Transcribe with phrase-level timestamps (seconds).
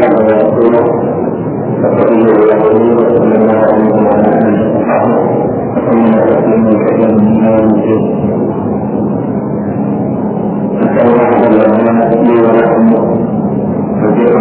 [0.00, 0.82] الله ورسوله
[1.82, 2.60] وصلى الله
[3.00, 3.42] وسلم
[3.84, 5.20] الله عليه وصحبه
[5.76, 7.10] وسلم تسليما كثيرا
[7.44, 8.02] يوم الدين
[10.80, 11.56] نسال الله جل
[12.26, 12.86] لي ولكم
[14.00, 14.34] توفيق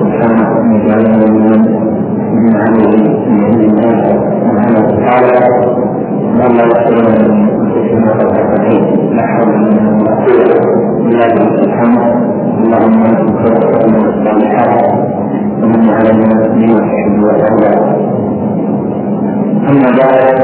[0.00, 1.97] سبحانه أن يجعلنا ممن
[2.34, 2.96] من عمله
[3.28, 3.96] من عند الله
[4.40, 5.40] سبحانه وتعالى
[6.38, 8.68] وأن لا يحصلنا من أنفسنا طرفة
[9.16, 10.62] لا حول ولا قوة
[11.06, 12.04] إلا به سبحانه
[12.62, 13.02] اللهم
[13.44, 14.80] توفقنا الصالحات
[15.62, 17.72] ومن علينا بما تحب وترضى
[19.68, 20.38] أما بعد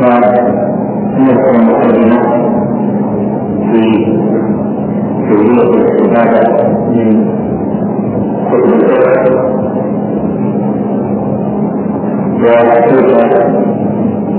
[0.00, 2.28] فنذكر المقدمات
[3.72, 3.82] في
[5.28, 7.08] كلية العبادة من
[8.50, 9.57] كتب الفقه
[12.38, 13.18] وكيف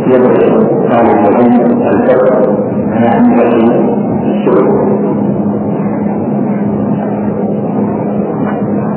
[0.08, 0.50] يدرس
[0.92, 2.58] طالب العلم الفقه
[3.18, 3.48] أنواع
[4.26, 4.68] الشغل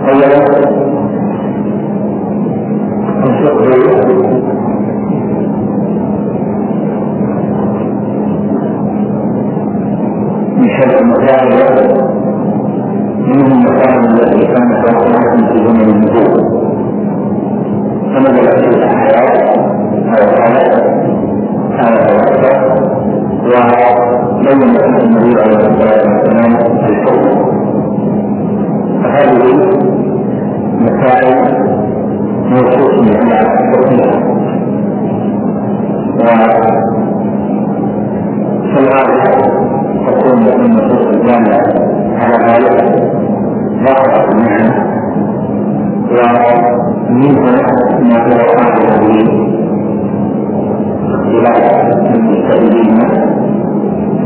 [0.08, 0.36] أولا
[3.24, 3.92] الفقه
[10.56, 11.48] من حيث المسائل
[13.26, 14.86] منهم المسائل التي كانت
[15.52, 16.41] في زمن النبوة
[18.14, 19.58] فنزل فيه الآيات
[20.08, 20.92] أو واحدة
[23.44, 26.52] وبين فيه النبي عليه الصلاة والسلام
[26.88, 27.52] الحكم
[29.02, 29.46] فهذه
[30.80, 31.36] مسائل
[32.50, 34.32] موصوف بها حكمها
[36.18, 36.48] وفي
[40.06, 41.62] تكون النصوص الجامعة
[42.20, 43.02] على ذلك
[43.86, 44.86] ظاهرة معنا
[47.38, 47.81] ومنها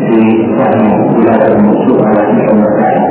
[0.06, 3.02] في فهم ولاية الموضوع على تلك المسائل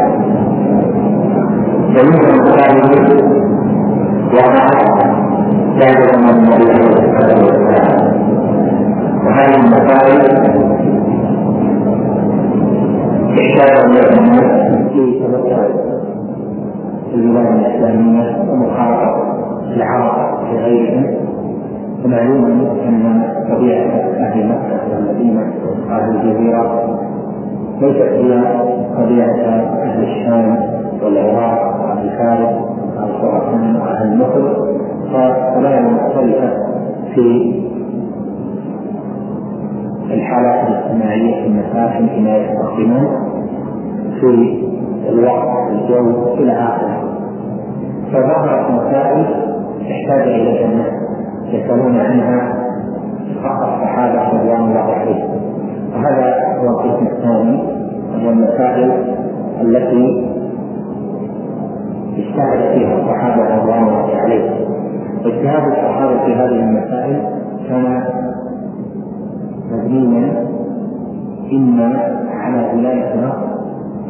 [41.76, 43.08] المساكن فيما يستخدمون
[44.20, 44.64] في
[45.10, 47.04] الوقت الجو إلى آخره.
[48.12, 49.26] فظهرت مسائل
[49.80, 50.94] تحتاج إلى الناس
[51.52, 52.54] يسألون عنها
[53.32, 55.30] الصحابة رضوان الله عليهم.
[55.96, 57.64] وهذا هو القسم الثاني
[58.14, 58.92] وهو المسائل
[59.62, 60.28] التي
[62.18, 64.54] اجتهد فيها الصحابة رضوان الله عليهم.
[65.26, 67.22] واجتهاد الصحابة في هذه المسائل
[67.70, 68.04] كان
[69.72, 70.46] مبنيا
[71.54, 71.90] إما
[72.30, 73.48] على ولاية نصر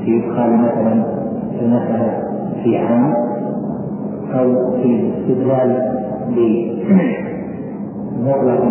[0.05, 1.05] في إدخال مثلا
[1.61, 2.23] المسألة
[2.63, 3.13] في عام
[4.33, 5.69] أو في الاستدلال
[8.19, 8.61] بمطلق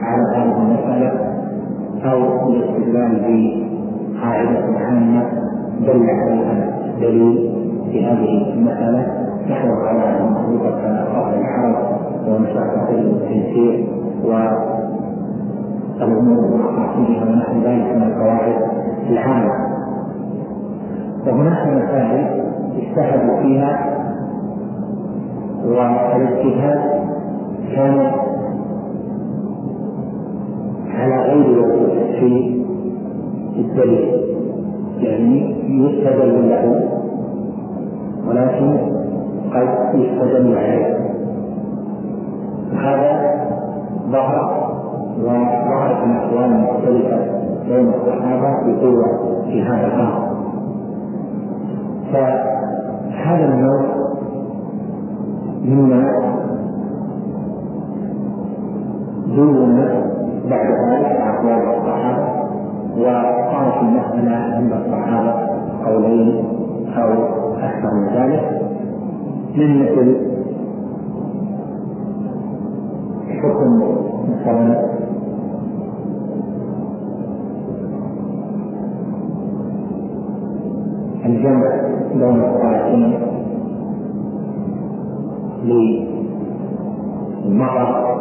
[0.00, 1.12] على هذه المسألة
[2.04, 2.18] أو
[2.50, 5.22] الاستدلال بقاعدة عامة
[5.80, 6.56] دل عليها
[7.00, 7.52] دليل
[7.92, 9.06] في هذه المسألة.
[9.50, 11.76] نحو قواعد مخلوقة كأخلاق الحرب
[12.28, 13.86] ومشاقة التنسيق
[16.04, 18.54] والأمور المقاصدها ونحو ذلك من القواعد
[19.10, 19.52] العامة
[21.26, 22.42] وهناك مسائل
[22.76, 23.98] اجتهدوا فيها
[25.66, 26.80] والاجتهاد
[27.76, 28.12] كان
[30.94, 32.62] على غير وقوف في
[33.58, 34.22] الدليل
[34.98, 36.88] يعني يستدل له
[38.28, 38.78] ولكن
[39.52, 40.96] قد يستدل عليه.
[42.72, 43.32] وهذا
[44.10, 44.61] ظهر
[45.22, 47.18] وظهرت الاحوال مختلفه
[47.68, 50.32] بين الصحابه بقوه في هذا الامر
[52.12, 53.82] فهذا النوع
[55.64, 56.12] مما
[59.36, 59.76] دون
[60.50, 62.42] بعد ذلك أقوال الصحابة
[62.98, 65.34] وقال في المسألة عند الصحابة
[65.86, 66.44] قولين
[66.96, 67.08] أو
[67.58, 68.62] أكثر من ذلك
[69.56, 70.16] من مثل
[73.42, 73.82] حكم
[74.28, 75.01] مثلا
[81.32, 81.70] الجمع
[82.14, 82.92] بين للصلاة
[87.46, 88.12] المطر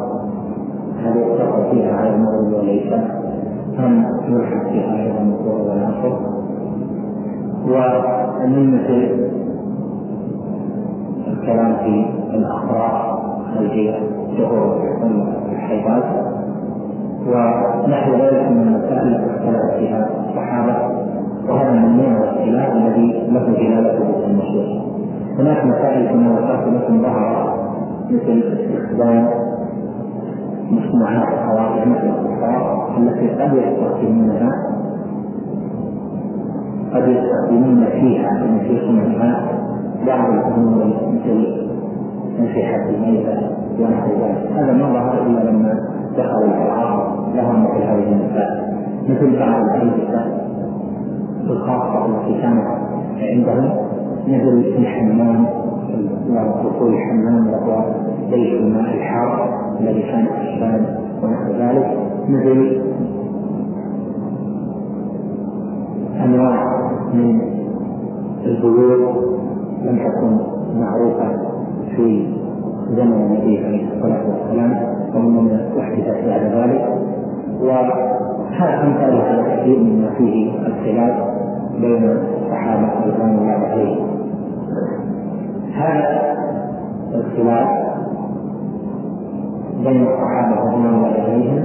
[1.03, 2.93] هل يقتصر فيها على المغرب وليس.
[3.79, 6.13] أم يلحق فيها أيضا الظهر والعصر
[7.65, 8.99] ومن مثل
[11.27, 13.95] الكلام في الأخبار الخارجية
[14.37, 14.81] ظهور
[15.51, 16.03] الحيضات.
[17.27, 20.70] ونحو ذلك من المسائل التي اختلف فيها الصحابة
[22.95, 24.81] الذي له دلالته النصوص
[25.39, 27.53] هناك مسائل كما ذكرت لكم ظهر
[28.09, 29.29] مثل استخدام
[30.71, 34.51] مصنوعات الخواطر مثل الكفار التي قد يستخدمونها
[36.93, 39.47] قد يستخدمون فيها في صنعها
[40.07, 41.67] بعض الأمور مثل
[42.39, 43.49] نصيحة الميتة
[43.79, 44.51] ونحو ذلك.
[44.55, 45.73] هذا ما ظهر إلا لما
[46.17, 48.61] دخلوا العرب لهم مثل هذه المسائل
[49.09, 50.41] مثل بعض الألبسة
[51.49, 52.80] الخاصة التي كانت
[53.21, 53.71] عندهم
[54.27, 55.45] مثل الحمام
[56.29, 57.85] ودخول الحمام وهو
[58.31, 60.85] بيت الماء الحار الذي كان الشام
[61.23, 61.97] ونحو ذلك
[62.29, 62.81] مثل
[66.25, 66.81] أنواع
[67.13, 67.41] من
[68.45, 69.31] البيوت
[69.83, 70.37] لم تكن
[70.79, 71.27] معروفة
[71.95, 72.27] في
[72.89, 74.71] زمن النبي عليه الصلاة والسلام
[75.15, 76.87] ومن احدثت بعد ذلك.
[77.61, 78.11] وهذا
[78.83, 81.27] أمثال هذا كثير مما فيه الخلاف
[81.81, 82.17] بين
[82.71, 84.07] الصحابه رضوان الله عليهم
[85.75, 86.35] هذا
[87.15, 87.69] الخلاف
[89.83, 91.63] بين الصحابه رضوان الله عليهم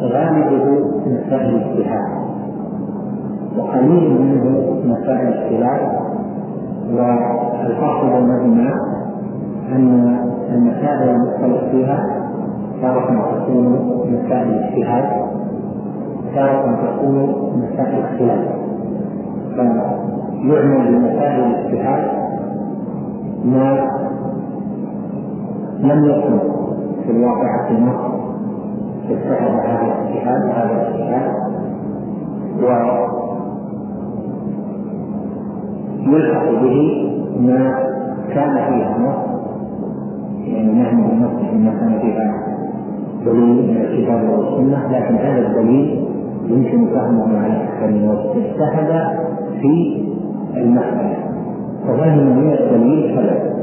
[0.00, 2.04] غالبه مسائل الاجتهاد
[3.58, 5.80] وقليل منه مسائل الخلاف
[6.90, 8.70] والفرق بينهما
[9.72, 10.16] ان
[10.52, 12.24] المسائل المختلف فيها
[12.82, 13.78] تارة تكون
[14.08, 15.04] مسائل اجتهاد
[16.34, 18.64] تارة تكون مسائل خلاف
[19.54, 22.04] فيعمل بمسائل الاجتهاد
[23.44, 23.90] ما
[25.78, 26.38] لم يكن
[27.04, 28.14] في الواقع في مصر
[29.10, 31.32] اجتهد هذا الاجتهاد وهذا الاجتهاد
[36.06, 37.08] ويلحق به
[37.40, 37.74] ما
[38.34, 39.34] كان فيها مصر.
[40.46, 42.54] يعني نحن بنص ما كان فيها
[43.24, 46.04] دليل من الكتاب والسنة لكن هذا الدليل
[46.46, 48.90] يمكن فهمه على من وجه اجتهد
[49.64, 50.04] في
[50.56, 51.16] المسألة
[51.84, 53.54] ففهم من الدليل كذا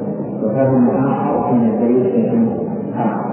[0.43, 2.49] وفهم آخر من الدليل شيء
[2.95, 3.31] آخر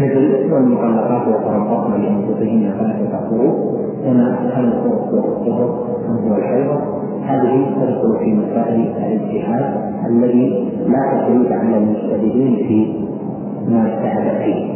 [0.00, 3.72] مثل والمطلقات يتربصن لأنفسهن ثلاثة قروء
[4.04, 6.80] الطهر والطهر أم هو الحيضة.
[7.26, 9.74] هذه تدخل في مسائل الاجتهاد
[10.06, 12.94] الذي لا تشريك على المجتهدين في
[13.68, 14.72] ما اجتهد فيه.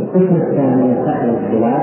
[0.00, 1.82] القسم الثاني مسائل الخلاف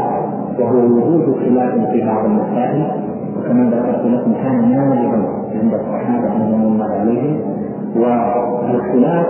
[0.60, 3.01] وهو وجود خلاف في بعض المسائل.
[3.42, 5.18] وكما ذكرت لكم كان نادرا
[5.62, 7.40] عند الصحابة رضوان الله عليهم
[7.96, 9.26] والخلاف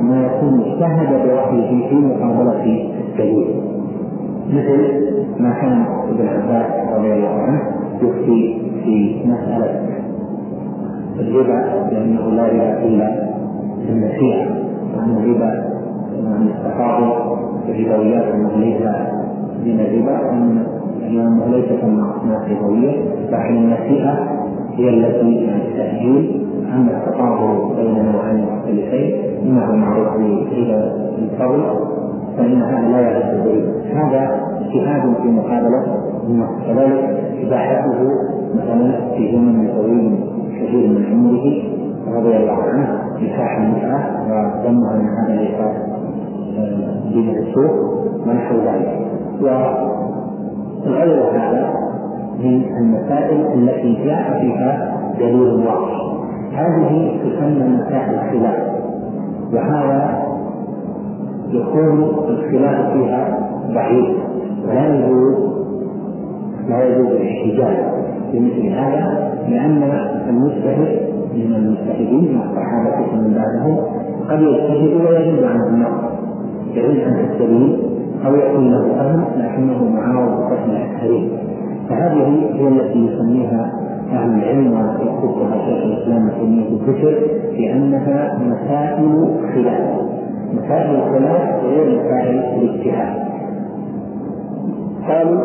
[0.00, 2.88] ما يكون اجتهد برأيه في مقابلة
[3.18, 3.60] دليل.
[4.48, 4.80] مثل
[5.40, 6.66] ما كان ابن عباس
[6.98, 7.62] رضي الله عنه
[8.02, 9.80] يفتي في مسألة
[11.20, 13.30] الربا لأنه لا ربا إلا
[13.86, 14.46] في النسيئة
[14.96, 15.64] وأن الربا
[16.40, 17.12] من التفاضل
[17.68, 18.80] الربويات أنه ليس
[19.64, 20.66] من الربا لأنه
[21.10, 22.92] ليس كما أصناف ربوية
[23.30, 24.44] لكن النسيئة
[24.76, 31.62] هي التي يعني التأجيل أما التفاضل بين نوعين مختلفين إنه معروف بربا الفضل
[32.36, 33.24] فإن هذا لا يعرف
[33.94, 35.82] هذا اجتهاد في مقابلة
[36.66, 38.10] كذلك إباحته
[38.54, 40.24] مثلا في زمن طويل
[40.60, 41.74] كثير من عمره
[42.18, 45.60] رضي الله عنه نكاح المتعة وظنها أن هذا ليس
[46.58, 47.72] آه، دين السوق
[48.26, 49.06] ونحو ذلك.
[50.86, 51.74] وغير هذا
[52.38, 56.04] من المسائل التي جاء فيها دليل واضح.
[56.52, 58.74] هذه تسمى مسائل الخلاف
[59.52, 60.24] وهذا
[61.50, 64.16] يكون الخلاف فيها ضعيف
[64.68, 65.34] ولا يجوز
[66.68, 67.76] لا يجوز الاحتجاج
[68.32, 69.82] بمثل هذا لأن
[70.28, 73.76] المجتهد من المجتهدين من الصحابة ومن بعدهم
[74.30, 76.10] قد يجتهد ويجوز عنه النقد
[76.74, 77.93] يعيش عن الدليل
[78.26, 81.28] أو يكون له فهم لكنه معارض بفهم الأكثرين.
[81.88, 83.72] فهذه هي التي يسميها
[84.12, 87.18] أهل العلم ويخصها شيخ الإسلام تيمية الذكر
[87.56, 90.04] بأنها مسائل خلاف.
[90.54, 93.24] مسائل الخلاف غير مسائل الاجتهاد
[95.08, 95.40] قالوا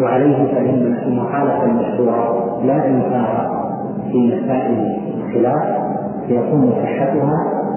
[0.00, 3.62] وعليه فإن المخالفة المشروعة لا إنكار
[4.12, 5.62] في مسائل الخلاف
[6.28, 7.36] فيكون صحتها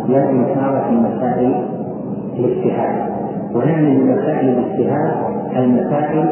[0.09, 1.53] لا إنكار في مسائل
[2.39, 3.15] الاجتهاد
[3.55, 5.12] ونعني بمسائل الاجتهاد
[5.57, 6.29] المسائل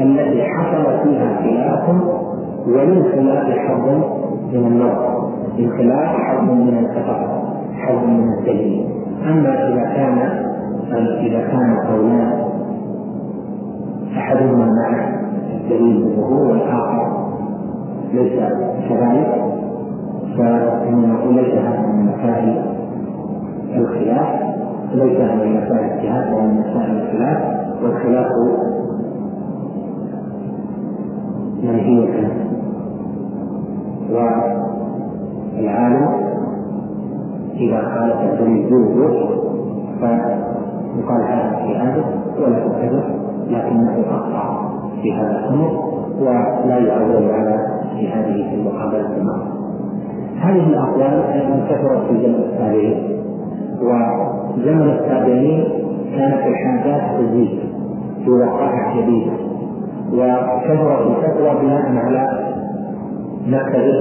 [0.00, 2.02] التي حصل فيها خلاف
[2.66, 3.88] وللخلاف حظ
[4.52, 5.28] من النظر
[5.58, 7.44] للخلاف حظ من الاتفاق
[7.76, 8.84] حظ من الدليل
[9.26, 10.18] أما إذا كان
[11.20, 12.44] إذا كان قولان
[14.16, 15.08] أحدهما مع
[15.54, 17.24] الدليل بالظهور والآخر
[18.12, 18.40] ليس
[18.88, 19.44] كذلك
[20.90, 22.62] نقول ليس هذا من مسائل
[23.76, 24.53] الخلاف.
[24.94, 27.38] ليس هذا من مسائل الاجتهاد ولا من مسائل الخلاف
[27.82, 28.26] والخلاف
[31.62, 31.98] منهي
[34.10, 36.08] والعالم
[37.56, 38.68] إذا خالف الدليل
[40.00, 42.04] فيقال هذا اجتهاده
[42.38, 43.04] ولا كذب
[43.50, 44.72] لكنه أخطأ
[45.02, 45.70] في هذا الأمر
[46.20, 47.54] ولا يعول على
[47.92, 49.42] اجتهاده في المقابلة معه
[50.40, 53.14] هذه الأقوال أيضا كثرت في زمن التابعين
[54.56, 55.64] وزمن التابعين
[56.16, 57.58] كانت الحاجات تزيد
[58.24, 59.32] في وقائع جديدة
[60.12, 62.54] وكثرت الفتوى بناء على
[63.46, 63.58] ما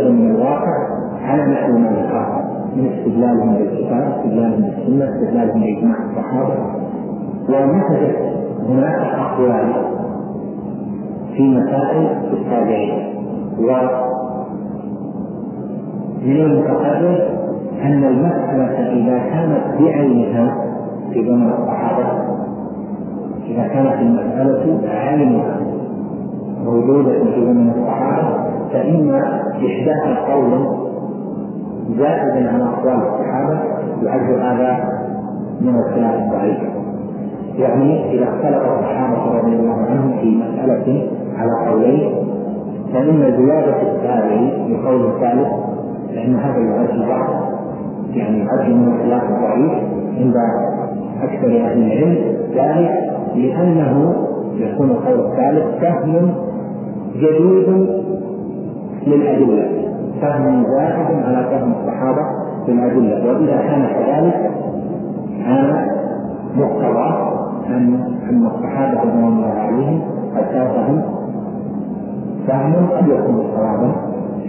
[0.10, 2.43] من الواقع على نحو ما ذكر
[2.75, 6.55] من استدلالهم بالكتاب استدلالهم بالسنة استدلالهم بإجماع الصحابة.
[7.50, 8.17] ونتجت
[8.69, 9.74] هناك أقوال
[11.33, 13.13] في مسائل التابعين.
[16.25, 17.42] من المتقرر
[17.84, 20.58] أن المسألة إذا كانت بعينها
[21.13, 22.06] في زمن الصحابة
[23.48, 25.58] إذا كانت المسألة عينها
[26.66, 29.12] موجودة في زمن الصحابة فإن
[29.56, 30.68] إحداث قول
[31.98, 33.60] زائدا عن أقوال الصحابة
[34.04, 34.90] يعد هذا
[35.62, 36.58] من الخلاف الضعيف.
[37.58, 42.16] يعني إذا اختلف الصحابة رضي الله عنهم في مسألة على قولين
[42.94, 45.48] فإن زيادة التابعي بقول الثالث
[46.13, 47.52] لأن هذا يعد بعض
[48.15, 49.74] يعني يعد من الخلاف الضعيف
[50.17, 50.36] عند
[51.22, 52.17] أكثر أهل العلم
[52.55, 54.15] ذلك لأنه
[54.55, 56.34] يكون القول الثالث فهم
[57.15, 57.88] جديد
[59.08, 59.67] للأدلة
[60.22, 62.22] فهم زائد على فهم الصحابة
[62.67, 64.51] للأدلة وإذا كان كذلك
[65.46, 65.88] كان
[66.55, 67.34] مقتضى
[67.70, 70.01] أن أن الصحابة رضوان الله عليهم
[70.36, 71.01] أساسهم
[72.48, 73.91] فهم قد يكون صوابا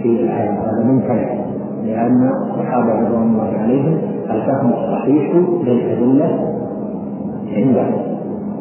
[0.01, 1.44] في الآية هذا ممتنع
[1.85, 3.97] لأن الصحابة رضوان الله عليهم
[4.31, 6.55] الفهم الصحيح للأدلة
[7.55, 7.93] عندهم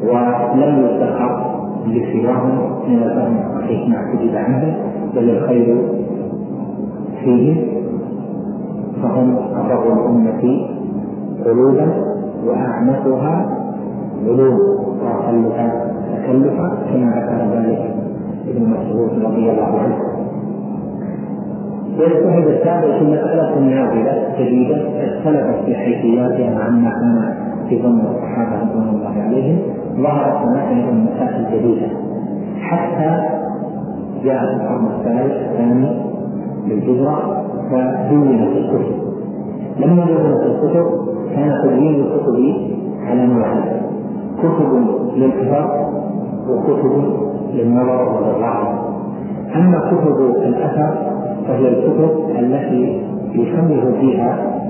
[0.02, 1.54] ولم يستحق
[1.86, 4.76] لسواهم من الفهم الصحيح ما كتب عنه
[5.14, 5.82] بل الخير
[7.24, 7.56] فيهم
[9.02, 10.66] فهم أبر الأمة
[11.44, 11.86] قلوبا
[12.46, 13.64] وأعنفها
[14.26, 14.58] علوم
[15.02, 17.94] وأقلها تكلفا كما ذكر ذلك
[18.48, 20.13] ابن مسعود رضي الله عنه.
[21.98, 27.34] ويجتهد التابع في مسألة نازلة جديدة اختلفت في حيثياتها عما كان
[27.68, 29.58] في ظن الصحابة رضوان الله عليهم
[29.96, 31.86] ظهرت هناك أيضا مسائل جديدة.
[32.60, 33.22] حتى
[34.24, 35.96] جاء القرن الثالث الثاني
[36.66, 38.94] للهجرة فدونت الكتب.
[39.78, 40.86] لما دونت الكتب
[41.34, 42.54] كان تدوين الكتب
[43.06, 43.64] على نوعين
[44.38, 44.86] كتب
[45.16, 45.88] للكتاب
[46.48, 47.04] وكتب
[47.54, 48.74] للنظر والرعي
[49.56, 51.13] أما كتب الأثر
[51.46, 53.02] فهي الكتب التي
[53.34, 54.60] يصنف فيها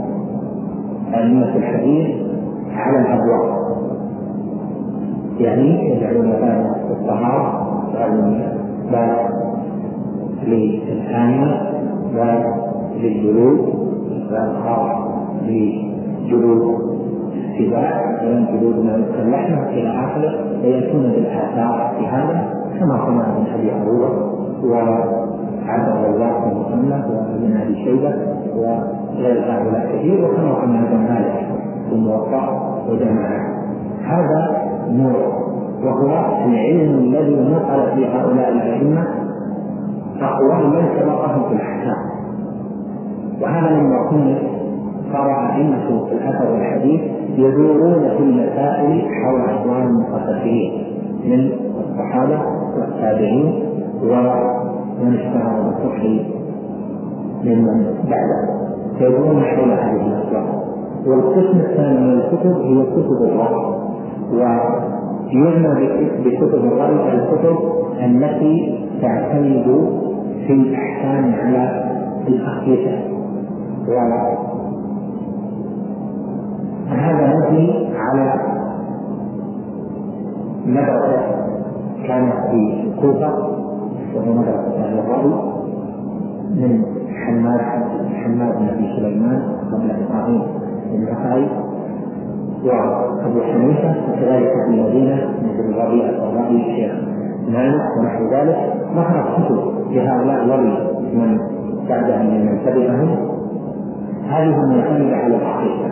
[1.15, 2.09] أئمة الحديث
[2.77, 3.65] على الأبواب.
[5.41, 8.43] يعني يجعلون باب الطهارة يجعلون
[8.93, 9.19] باب
[10.47, 11.71] للآنية
[12.15, 12.45] باب
[12.97, 13.59] للجلود
[14.31, 15.05] باب خاص
[15.47, 16.85] لجلود
[17.35, 23.71] السباع مثلا جلود ما اللحمة إلى آخره ويأتون بالآثار في هذا كما صنع من أبي
[23.71, 24.35] عروبة
[25.67, 28.15] عبد الله بن محمد وابن ابي شيبه
[28.57, 31.47] وغير هؤلاء كثير وكما قلنا هذا مالك
[31.93, 32.49] الموقع
[32.89, 33.41] وجماعة.
[34.05, 35.45] هذا نور
[35.85, 36.11] وهو
[36.47, 39.07] العلم الذي نقل في هؤلاء الأئمة
[40.21, 41.97] اقوال من سبقهم في الأحكام.
[43.41, 44.39] وهذا لما كنا
[45.13, 47.01] صار أئمة الأثر والحديث
[47.39, 50.73] يدورون في المسائل حول أقوال المقدسين
[51.25, 52.43] من الصحابة
[52.77, 53.65] والتابعين
[55.03, 56.05] من اشتهر بالكفر
[57.45, 57.79] ممن
[58.11, 58.39] بعده.
[58.99, 60.47] فيدورون حول هذه الاسباب
[61.07, 63.65] والقسم الثاني من الكتب هي كتب الرأي.
[64.33, 65.71] ويعنى
[66.25, 67.57] بكتب الرأي الكتب
[68.05, 68.55] التي
[69.03, 69.69] تعتمد
[70.47, 71.63] في الأحكام على
[72.29, 72.95] الأقيسة
[76.89, 78.27] وهذا مبني على
[80.67, 81.21] مدرسة
[82.07, 83.31] كانت في الكوفة
[84.17, 85.33] وهي مدرسة أهل الرأي
[86.55, 86.85] من
[87.27, 87.61] حماد
[88.15, 89.43] حماد بن أبي سليمان
[89.73, 90.43] قبل إبراهيم
[90.95, 91.47] النخعي
[92.65, 96.93] وأبو حنيفة وكذلك في المدينة مثل الربيع الرأي الشيخ
[97.49, 98.57] مالك ونحو ذلك
[98.95, 99.59] ظهرت كتب
[99.91, 101.39] لهؤلاء ومن
[101.89, 103.17] بعدهم ممن تبعهم
[104.29, 105.91] هذه معتمدة على الحقيقة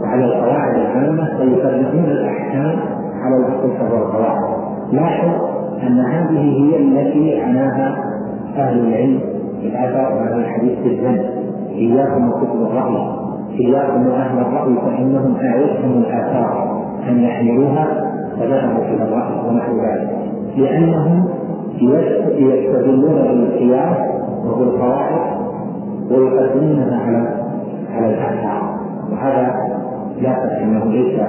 [0.00, 2.76] وعلى القواعد العامة فيفرقون الأحكام
[3.22, 4.44] على الأصل والقواعد
[4.92, 8.04] لاحظ أن هذه هي التي عناها
[8.56, 9.20] أهل العلم.
[9.60, 11.24] في الأثر وأهل الحديث في الذنب
[11.74, 12.96] إياكم وكتب الرأي.
[13.60, 16.82] إياكم وأهل الرأي فإنهم أعيتهم الآثار.
[17.08, 20.10] أن يحملوها فذهبوا إلى الرأي ونحو ذلك.
[20.56, 21.28] لأنهم
[22.38, 23.96] يستدلون بالقياس
[24.46, 25.20] وبالقواعد
[26.10, 27.28] ويقدمونها على
[27.94, 28.78] على الآثار.
[29.12, 29.52] وهذا
[30.22, 31.20] لا شك أنه ليس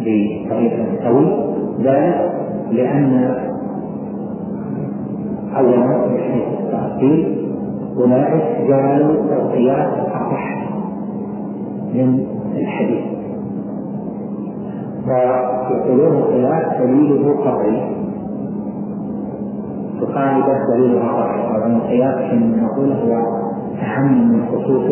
[0.00, 2.30] بطريقة قوي ذلك
[2.70, 3.34] لأن
[5.56, 7.48] أولا من حيث التأصيل
[7.96, 10.62] أولئك جعلوا القياس أصح
[11.94, 12.24] من
[12.56, 13.04] الحديث.
[15.04, 17.80] فيقولون القياس دليله قطعي
[20.02, 23.12] وقاعدة دليلها قطعي وأن القياس كما نقول هو
[23.82, 24.90] أهم من خصوص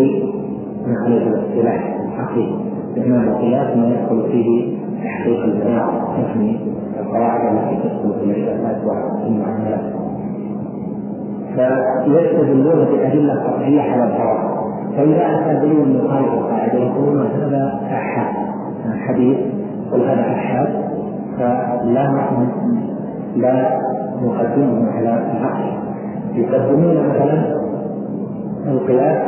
[0.87, 2.57] معرفة الاصطلاح الحقيقي.
[2.97, 5.89] لأن القياس ما يدخل فيه تحقيق البيان.
[6.19, 6.57] يعني
[7.01, 8.83] القواعد التي تدخل في العبادات
[9.25, 10.00] والمعاملات
[11.55, 14.51] فيستدلون بأدلة قطعية على الفرائض
[14.97, 18.35] فإذا أتى دليل مخالف القاعدة يقولون هذا أحاد
[19.07, 19.39] حديث
[19.93, 20.69] قل هذا أحاد
[21.39, 22.11] فلا
[23.37, 23.81] لا
[24.23, 25.73] نقدمه على العقل.
[26.35, 27.57] يقدمون مثلا
[28.67, 29.23] القياس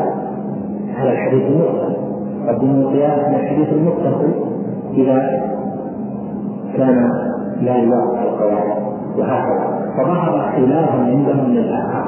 [0.98, 1.96] على الحديث المرسل
[2.44, 4.32] يقدمون القياس على الحديث المتصل
[4.94, 5.42] إذا
[6.76, 7.10] كان
[7.60, 8.82] لا يوافق القواعد
[9.18, 9.82] وهكذا.
[9.96, 12.01] فظهر اختلاف عندهم للآثار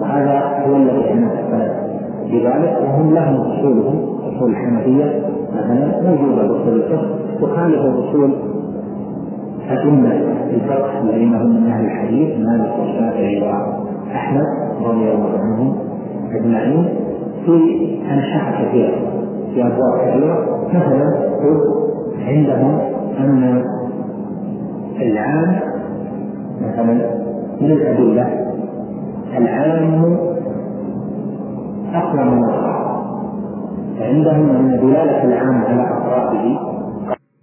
[0.00, 1.30] وهذا هو الذي إحنا
[2.26, 5.20] لذلك وهم لهم أصولهم أصول الحنفية
[5.54, 7.06] مثلا موجودة باصول الفقه.
[7.40, 8.30] تخالف اصول
[9.70, 10.12] أئمة
[10.50, 14.46] الفقه الذين هم من أهل الحديث مالك والشافعي وأحمد
[14.82, 15.74] رضي الله عنهم
[16.32, 16.88] أجمعين.
[17.46, 17.52] في
[18.12, 18.96] أنحاء كثيرة
[19.54, 20.46] في أبواب كثيرة.
[20.74, 21.14] مثلا
[22.26, 22.78] عندهم
[23.18, 23.62] أن
[25.00, 25.56] العام
[26.62, 26.94] مثلا
[27.60, 28.45] من الأدلة
[29.36, 30.16] العام
[31.94, 32.86] أقوى من الخاص
[33.98, 36.58] فعندهم أن دلالة العام على أفراده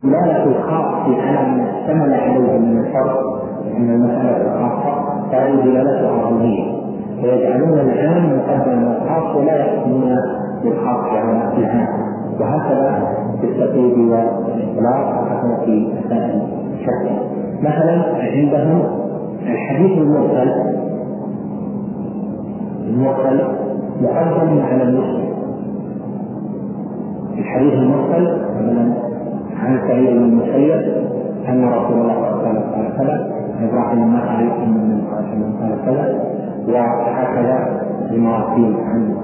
[0.03, 3.43] دلالة الخاص على ما اشتمل عليه من الفرق
[3.77, 6.83] أن المسألة الخاصة فهذه دلالتها عرضية
[7.21, 10.15] فيجعلون العام مقدما الخاص ولا يحكمون
[10.63, 11.87] بالخاص على العام.
[12.39, 13.07] وهكذا
[13.41, 16.41] في التقييد والإطلاق وهكذا في مسائل
[16.81, 17.19] شتى
[17.61, 18.81] مثلا عندهم
[19.47, 20.82] الحديث المرسل
[22.87, 23.41] المرسل
[24.01, 25.33] مقدم على المسلم
[27.37, 28.93] الحديث المرسل مثلا
[29.59, 30.93] عن سعيد بن المسيب
[31.49, 35.03] أن رسول الله صلى الله عليه وسلم قال كذا إبراهيم ما عليكم من
[35.61, 36.23] قال كذا
[36.67, 39.15] وهكذا المراسيل عن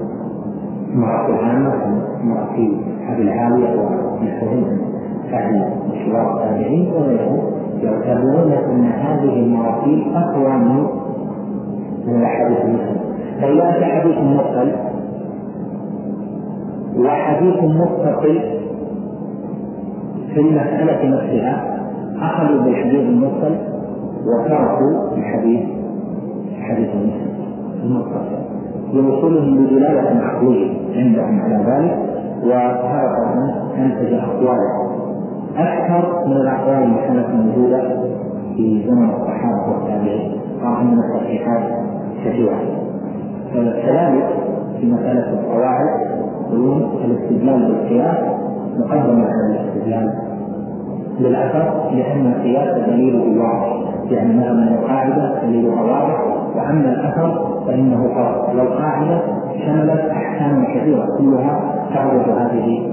[0.94, 2.80] مراسيل عامة مراسيل
[3.12, 3.80] أبي العالية
[4.20, 4.78] ونحوهم
[5.30, 7.40] فعل مشوار التابعين وغيرهم
[7.82, 10.86] يعتبرون أن هذه المراسيل أقوى من
[12.06, 13.09] من الأحاديث المسلمه
[13.40, 14.72] في حديث مرسل
[16.98, 18.40] وحديث متصل
[20.34, 21.80] في المسألة نفسها.
[22.22, 23.54] أخذوا بالحديث المرسل
[24.26, 25.60] وتركوا الحديث
[26.94, 27.30] المسلم
[27.84, 28.40] المتصل
[28.94, 31.98] لوصولهم بدلالة عقلية عندهم على ذلك
[32.44, 34.90] وهذا طبعا أنتج أقوالا
[35.56, 37.80] أكثر من الأقوال اللي كانت موجودة
[38.56, 41.62] في زمن الصحابة والتابعين رغم من التصحيحات
[42.24, 42.79] كثيرة.
[43.54, 44.28] كذلك
[44.80, 45.88] في مسألة القواعد
[46.46, 48.16] يقولون الاستدلال بالقياس
[48.76, 50.12] مقدم على الاستدلال.
[51.20, 56.20] بالأثر لأن القياس دليله واضح يعني مثلا القاعدة دليلها واضح
[56.56, 59.20] وأما الأثر فإنه فرق والقاعدة
[59.66, 61.60] شملت أحكام كثيرة كلها
[61.94, 62.92] تعرض هذه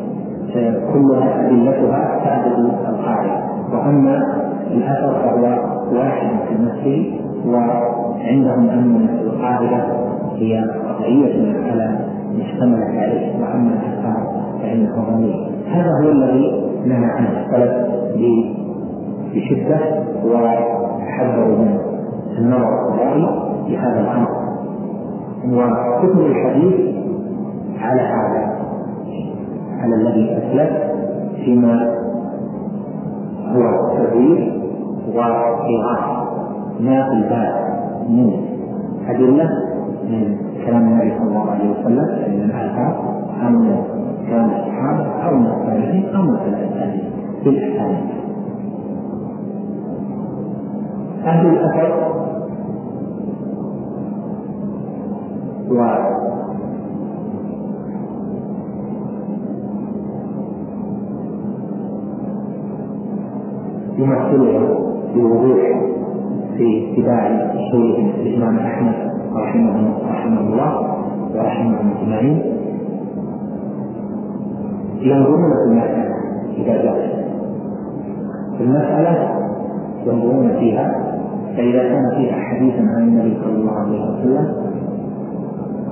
[0.93, 3.43] كلها أدلتها تعدد القاعدة.
[3.73, 4.23] وأما
[4.71, 5.43] الأثر فهو
[5.99, 10.06] واحد في نفسه وعندهم أن القاعدة.
[10.38, 10.58] هي
[11.71, 12.00] على
[12.38, 17.88] ما اشتملت عليه وأما الأثار فإنه ظني هذا هو الذي نهى عنه السلف
[19.36, 19.80] بشدة
[20.26, 21.80] وحذروا من
[22.38, 23.28] النظر الرأي
[23.67, 24.30] في هذا الأمر.
[25.52, 26.95] وحكم الحديث
[27.80, 28.58] على هذا
[29.80, 30.69] على الذي أسلف
[31.45, 31.95] فيما
[33.47, 34.62] هو تغيير
[35.13, 36.28] وإغاثة.
[36.80, 37.56] ما في الباب
[38.10, 38.32] من
[39.10, 39.50] أدلة
[40.07, 42.93] من كلام النبي صلى الله عليه وسلم من الآثار
[43.43, 43.83] أو من
[44.29, 47.11] كلام الصحابة أو من التابعين أو من التابعين
[47.43, 48.17] في الأحاديث
[51.25, 52.17] أهل الأثر.
[55.69, 55.83] و
[63.97, 64.77] يمثلها
[65.15, 65.81] بوضوح
[66.57, 69.16] في اتباع شيخ الإمام أحمد.
[69.39, 69.76] رحمه
[70.12, 70.97] رحمه الله
[71.36, 72.41] ورحمهم اجمعين
[75.02, 76.15] ينظرون في المسألة
[76.58, 77.12] إذا جاءت
[78.58, 79.30] في المسألة
[80.06, 81.08] ينظرون فيها
[81.58, 84.54] فإذا كان فيها حديثا عن النبي صلى الله عليه وسلم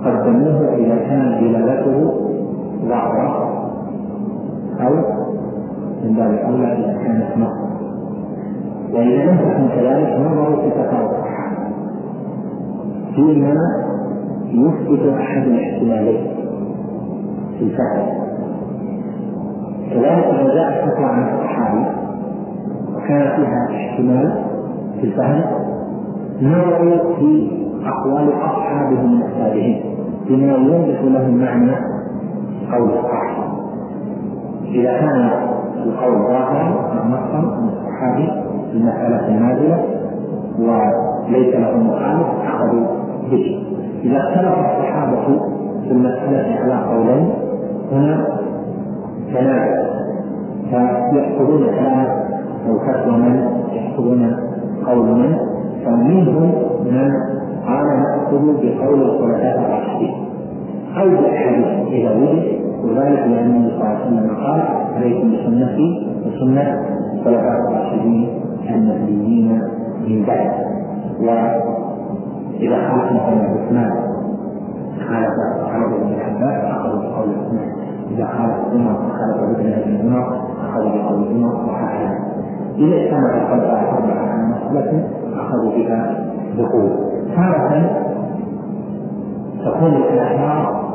[0.05, 2.13] قدموه إذا كان دلالته
[2.87, 3.51] ظاهرة
[4.81, 4.93] أو
[6.03, 7.65] من باب أولى إذا كانت نص
[8.93, 11.24] وإذا لم تكن كذلك نظروا في تفاوت
[13.15, 13.55] فيما
[14.51, 16.27] يثبت أحد الاحتمالين
[17.57, 18.07] في الفهم
[19.89, 21.85] كذلك إذا جاءت فتوى عن الصحابي
[22.95, 24.43] وكان فيها احتمال
[25.01, 25.43] في الفهم
[26.41, 27.51] نظروا في
[27.85, 29.21] أقوال أصحابه من
[30.29, 31.75] بما يوضح لهم معنى
[32.71, 33.45] قول الصحابي
[34.65, 35.29] إذا كان
[35.83, 38.27] القول ظاهرا أو نصا من الصحابي
[38.71, 39.83] في المسألة النازلة
[40.59, 43.65] وليس له مخالف أخذوا به
[44.03, 45.39] إذا اختلف الصحابة
[45.83, 47.29] في المسألة على قولين
[47.91, 48.27] هنا
[49.33, 49.95] تنازع
[50.69, 52.07] فيأخذون كلام
[52.67, 54.35] أو فتوى من يأخذون
[54.85, 55.37] قول من
[55.85, 56.51] فمنهم
[56.85, 57.11] من
[57.67, 60.13] قال نأخذ بقول الخلفاء الراشدين.
[60.97, 64.61] أو بأحاديث إذا وجد وذلك لأن النبي صلى الله عليه وسلم قال
[64.95, 66.81] عليكم بسنتي وسنة
[67.13, 68.29] الخلفاء الراشدين
[68.69, 69.61] المهديين
[70.07, 70.51] من بعد.
[72.59, 73.91] وإذا خالف مثلا عثمان
[75.07, 75.29] خالف
[75.71, 77.71] خالف ابن عباس أخذوا بقول عثمان
[78.11, 82.19] إذا خالف عمر خالف ابن ابن عمر أخذوا بقول عمر وهكذا
[82.77, 86.25] إذا اجتمع الخلفاء الأربعة على مسألة أخذوا بها
[86.57, 86.99] بقوة
[87.35, 88.05] تارة
[89.65, 90.85] تكون الآثار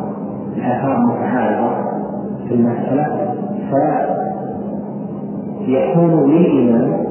[0.57, 1.71] الآثار متعارضة
[2.49, 3.35] في المسألة
[5.67, 7.07] فيكون للإمام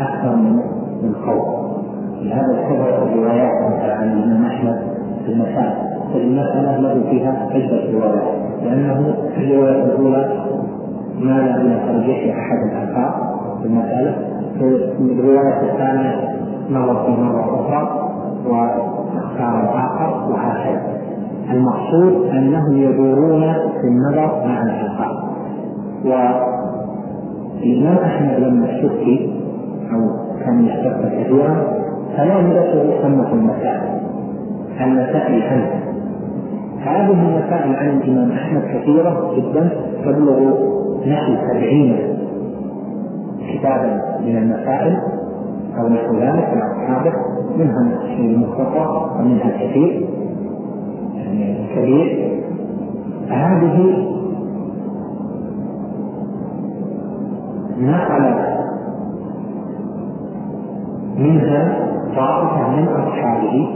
[0.00, 1.61] أكثر من قول
[2.22, 4.78] لهذا السبب الروايات عن الإمام أحمد
[5.24, 5.74] في المسائل
[6.12, 8.28] فالمسألة له فيها عدة روايات
[8.64, 10.44] لأنه في الرواية الأولى
[11.20, 13.12] مال إلى ترجيح أحد الآثار
[13.60, 14.14] في المسألة.
[14.58, 14.64] في
[15.00, 16.14] الرواية الثانية
[16.70, 18.10] نظر في مرة أخرى
[18.46, 20.82] واختار الآخر وهكذا
[21.52, 23.42] المقصود أنهم يدورون
[23.80, 25.32] في النظر مع الآثار
[26.04, 29.32] والإمام أحمد لما استفتي
[29.92, 30.00] أو
[30.44, 31.82] كان يشتق كثيرا
[32.18, 34.02] يدرسه يصنف المسائل
[34.80, 35.82] المسائل عنه
[36.80, 39.70] هذه المسائل عن الإمام أحمد كثيرة جدا
[40.04, 40.40] تبلغ
[41.06, 41.96] نحو سبعين
[43.48, 44.96] كتابا من المسائل
[45.78, 47.12] أو نحو ذلك على أصحابه
[47.58, 50.06] منها المختصر ومنها الكثير.
[51.16, 52.32] يعني كبير
[53.28, 54.08] هذه
[57.78, 58.61] نقل
[61.18, 63.68] منها طائفة من أصحابه؟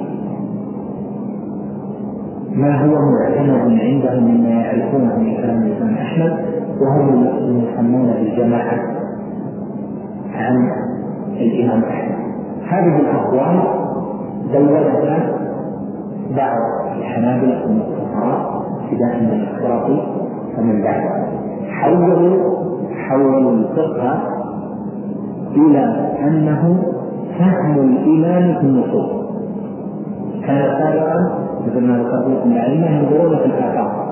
[2.52, 6.36] ما هو معتمد عندهم مما يعرفونه من كلام الإمام أحمد
[6.80, 8.78] وهم المسمون بالجماعة
[10.34, 10.70] عن
[11.36, 12.16] الإمام أحمد؟
[12.68, 13.62] هذه الأقوال
[14.52, 15.38] زودها
[16.36, 16.58] بعض
[16.98, 18.46] الحنابلة المختصرات
[18.82, 20.02] ابتداء من الاختراطي
[20.58, 21.02] ومن بعد.
[21.70, 22.56] حولوا
[23.08, 24.22] حولوا الفقه
[25.56, 26.82] إلى أنه
[27.38, 29.10] فهم الإيمان في النصوص
[30.46, 34.06] كان سابقا مثل ما ذكرت لكم الأئمة ينظرون في الآثار.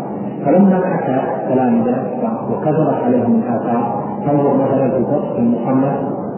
[0.45, 1.97] فلما أتى التلامذة
[2.51, 5.97] وكثرت عليهم الآثار تنظر مثلا في الفقه المصنف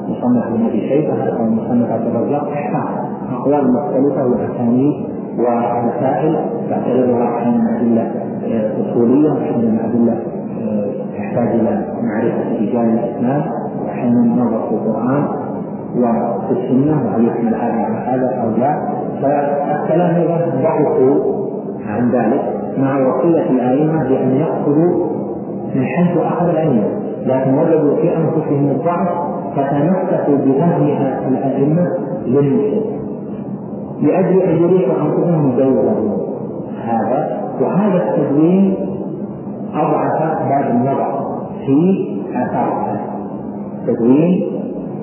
[0.09, 2.49] مصنف ابن ابي شيبه أو مصنف عبد الرزاق.
[2.53, 2.85] احكام
[3.33, 4.94] أقوال مختلفة وأسانيد
[5.38, 6.37] ومسائل
[6.70, 8.12] تعتبرها أحيانا أدلة
[8.81, 10.18] أصولية واحيانا أدلة
[11.16, 13.42] تحتاج إلى معرفة رجال الإسلام
[13.83, 15.25] وأحيانا نظر في القرآن.
[15.94, 21.37] وفي السنة وهل يحمل هذا على أو لا فالتلامذه ضعفوا
[21.87, 22.42] عن ذلك
[22.79, 25.07] مع وصية الأئمة بأن يأخذوا
[25.75, 26.85] من حيث أخذ الائمه
[27.27, 29.09] لكن وجدوا في أنفسهم الضعف
[29.57, 30.83] فتمسكوا بفهم
[31.29, 31.88] الأئمة
[32.27, 32.87] للنصوص
[34.03, 36.16] لأجل أن يريحوا أنفسهم يدوروا
[36.85, 38.75] هذا وهذا التدوين
[39.75, 41.27] أضعف باب النظر
[41.66, 42.99] في آثار
[43.87, 44.56] تدوين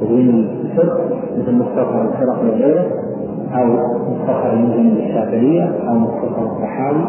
[0.03, 0.99] تدوين الفقه
[1.37, 2.85] مثل مختصر الفرق وغيره
[3.53, 3.65] أو
[4.11, 7.03] مختصر المزن الشافعية أو مختصر الصحاوي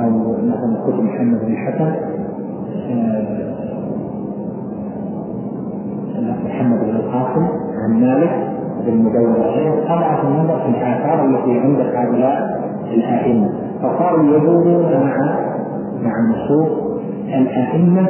[0.00, 0.10] أو
[0.42, 1.92] مثلا كتب محمد بن حسن
[6.44, 7.46] محمد بن القاسم
[7.84, 8.30] عن مالك
[8.86, 12.62] بالمدونة أضعف النظر في الآثار التي عند هؤلاء
[12.94, 13.50] الأئمة.
[13.82, 15.38] فصاروا يدورون مع
[16.02, 16.70] مع نصوص
[17.28, 18.06] الأئمة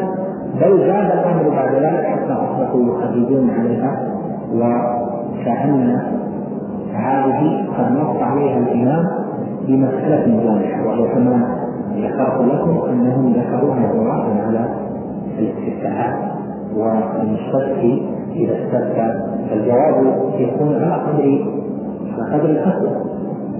[0.61, 4.22] بل زاد الأمر بعد ذلك حتى أصبحوا يخرجون عليها.
[4.55, 6.01] وكأن
[6.95, 9.05] هذه قد نص عليها الإمام
[9.69, 11.57] بمسألة واضحة وهي كما
[11.97, 14.69] ذكرت لكم أنهم ذكروها جوابا على
[15.39, 16.15] الاستفتاءات
[16.77, 18.03] والمستفتي
[18.37, 19.21] إذا استفتى.
[19.51, 21.45] فالجواب يكون على قدر
[22.19, 22.97] على قدر الفتوى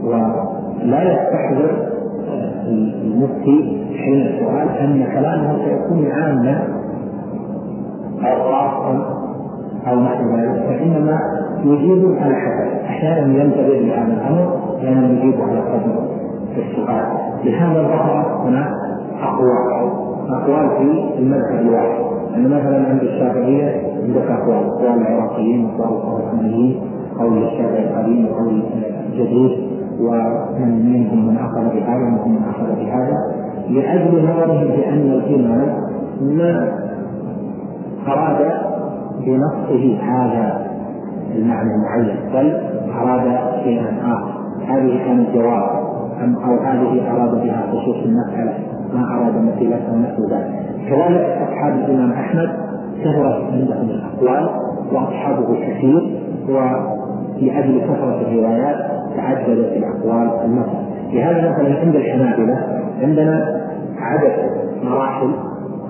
[0.05, 1.71] ولا يستحضر
[2.69, 6.69] المفتي حين السؤال أن كلامه سيكون عاما.
[8.25, 9.22] أو خاصا
[9.87, 11.19] أو نحو ذلك فإنما
[11.65, 12.85] يجيب على حسب.
[12.87, 16.09] أحيانا ينتبه لهذا الأمر أحيانا يجيب على قدر
[16.57, 17.05] السؤال.
[17.45, 18.69] لهذا ظهر هناك
[19.23, 19.91] أقوال.
[20.31, 22.05] أقوال في المذهب الواحد.
[22.37, 24.67] أن مثلا عند الشافعية عندك أقوال.
[24.67, 26.81] أقوال العراقيين أقوال العثمانيين
[27.19, 28.63] قول الشافعي القديم وقول
[29.13, 29.73] الجديد.
[30.01, 33.17] ومن منهم من أخذ بهذا ومنهم من أخذ بهذا.
[33.69, 35.77] لأجل نظرهم بأن الإمام
[36.21, 36.73] ما
[38.09, 38.72] أراد
[39.27, 40.67] بنصه هذا
[41.35, 42.61] المعنى المعين بل
[43.01, 44.33] أراد شيئا آخر.
[44.67, 45.71] هذه كانت جواب
[46.25, 48.55] أم أو هذه أراد بها خصوص المسألة.
[48.95, 50.51] ما أراد مثيلة ونحو ذلك.
[50.89, 52.51] كذلك أصحاب الإمام أحمد
[53.01, 54.49] كثرت عندهم الأقوال
[54.93, 58.77] وأصحابه كثير ولأجل كثرة الروايات
[59.17, 60.79] تعددت الأقوال المثل.
[61.13, 63.63] لهذا مثلا عند الحنابلة عندنا
[63.99, 64.33] عدد
[64.85, 65.31] مراحل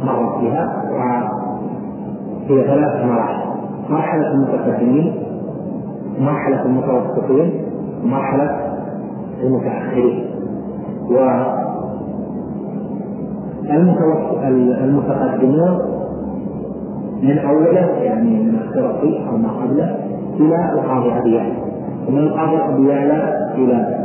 [0.05, 0.83] مرت بها
[2.51, 3.53] وهي ثلاث مراحل.
[3.91, 5.15] مرحلة المتقدمين
[6.21, 7.51] مرحلة المتوسطين
[8.05, 8.59] ومرحلة
[9.43, 10.25] المتأخرين.
[11.11, 11.19] و
[14.85, 15.79] المتقدمون
[17.23, 19.97] من أوله يعني من الخرقي أو ما قبله
[20.41, 21.57] إلى القاضي أبي يعلى.
[22.09, 24.03] ومن القاضي أبي يعلى إلى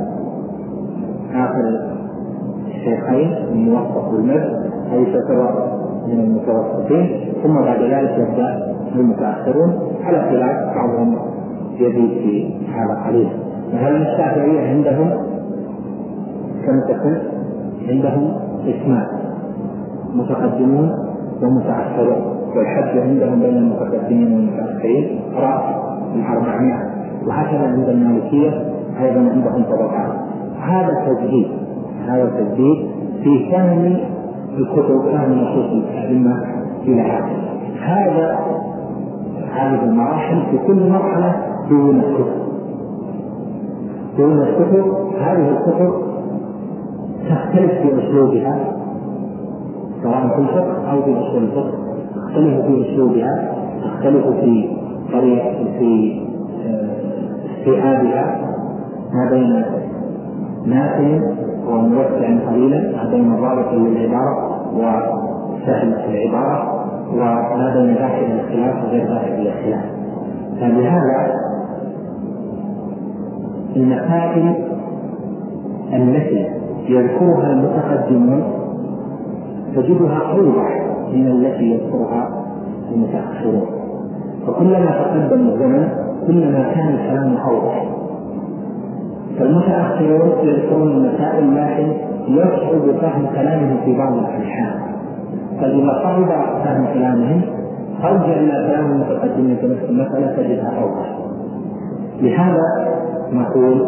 [1.34, 1.88] آخر
[2.68, 5.77] الشيخين الموفق والمد حيث فرق
[6.08, 9.74] من المتوسطين ثم بعد ذلك يبدأ المتأخرون.
[10.04, 11.18] على خلاف بعضهم
[11.80, 13.30] يزيد في هذا قليلا
[13.74, 15.10] مثلا الشافعية عندهم
[16.66, 17.18] كم تكون؟
[17.90, 18.34] عندهم
[18.68, 19.08] اسمان
[20.14, 20.92] متقدمون
[21.44, 25.64] ومتأخرون؟ والحد عندهم بين المتقدمين والمتأخرين رأس
[26.16, 26.74] من 400
[27.28, 28.50] وهكذا عند المالكية
[29.02, 30.12] أيضا عندهم طبقات.
[30.62, 31.48] هذا تجديد
[32.08, 32.88] هذا التجديد
[33.24, 33.98] في فهم
[34.58, 36.44] الكتب فهم نصوص الأئمة
[36.84, 37.48] إلى هذا
[37.82, 38.40] هذا
[39.52, 41.36] هذه المراحل في كل مرحلة
[41.70, 42.48] دون الكتب.
[44.18, 44.86] دون الكتب
[45.22, 45.94] هذه الكتب
[47.30, 48.74] تختلف في أسلوبها
[50.04, 51.72] سواء في الفقه أو في أصول الفقه
[52.16, 54.70] تختلف في أسلوبها تختلف في
[55.14, 56.22] طريقة في
[57.58, 58.40] استيعابها
[59.14, 59.64] ما بين
[60.66, 61.20] نافع
[61.68, 64.47] وموسع قليلا ما بين الرابط للعبارة
[64.78, 69.86] وسهل العبارة وما بين داخل الاختلاف وغير داخل الاختلاف.
[70.60, 71.34] فلهذا
[73.76, 74.56] المسائل
[75.94, 76.48] التي
[76.90, 78.44] يذكرها المتقدمون
[79.76, 82.46] تجدها أوضح من التي يذكرها
[82.92, 83.66] المتأخرون.
[84.48, 85.90] فكلما تقدم الزمن
[86.28, 87.86] كلما كان الكلام أوضح.
[89.40, 91.87] فالمتأخرون يذكرون المسائل لكن
[92.28, 94.80] يصعب فهم كلامهم في بعض الاحيان
[95.60, 96.26] فإذا صعب
[96.64, 97.42] فهم كلامهم
[98.04, 101.18] ارجع إلى كلام المتقدمين في نفس المسألة تجدها أوضح.
[102.22, 102.88] لهذا
[103.34, 103.82] نقول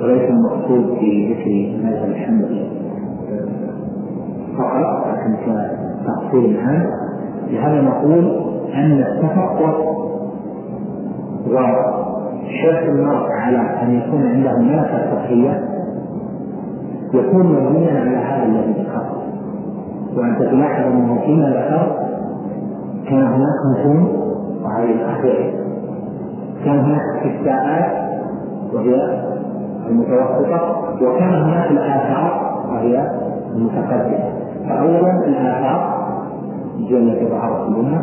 [0.00, 2.70] وليس المقصود في ذكر المذهب الحنبلي
[4.58, 6.86] فقط لكن كتفصيل عام
[7.50, 8.40] لهذا نقول
[8.74, 9.98] أن التفقه
[12.48, 15.68] وشرط المرء على أن يكون عنده ملكه فقهية
[17.14, 19.18] يكون مبنيا على هذا الذي ذكرته
[20.16, 22.08] وانت تلاحظ انه فيما ذكر
[23.08, 24.08] كان هناك مفهوم
[24.62, 25.50] وهذه الأخيرة.
[26.64, 28.08] كان هناك استفتاءات
[28.72, 29.22] وهي
[29.88, 30.84] المتوسطة.
[31.02, 33.10] وكان هناك الآثار وهي
[33.54, 34.32] المتقدمة.
[34.68, 36.08] فأولا الآثار
[36.78, 38.02] جل ظهرت الأمة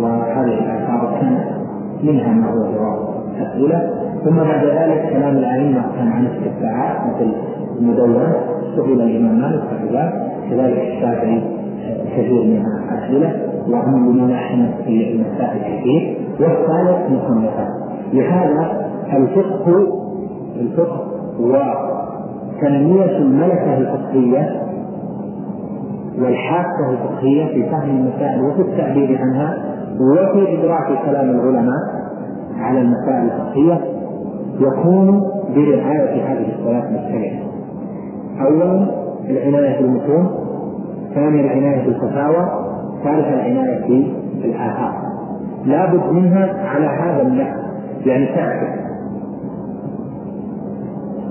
[0.00, 1.38] وهذه الآثار كان
[2.02, 3.15] منها ما هو جواب.
[3.42, 3.90] أسئلة
[4.24, 7.32] ثم بعد ذلك كلام الأئمة كان عن استفتاءات مثل
[7.80, 8.34] المدونة.
[8.76, 10.12] سئل الإمام مالك فكذلك
[10.50, 11.42] كذلك الشافعي
[12.16, 13.46] كثير منها أسئلة.
[13.68, 17.68] وهم بملاحمة في المسائل كثير والثالث مصنفات
[18.12, 19.86] لهذا الفقه
[20.60, 21.00] الفقه
[21.40, 24.62] وتنمية الملكة الفقهية
[26.18, 29.64] والحاسة الفقهية في فهم المسائل وفي التعبير عنها
[30.00, 31.95] وفي إدراك كلام العلماء.
[32.58, 33.80] على المسائل الفقهية
[34.60, 35.22] يكون
[35.56, 37.46] برعاية هذه الثلاث مجتمعة.
[38.40, 38.86] أولا
[39.30, 40.30] العناية بالمتون،
[41.14, 42.46] ثانيا العناية بالفتاوى،
[43.04, 44.04] ثالثا العناية
[44.42, 45.06] بالآثار.
[45.66, 47.60] لابد منها على هذا النحو
[48.06, 48.86] يعني تعكس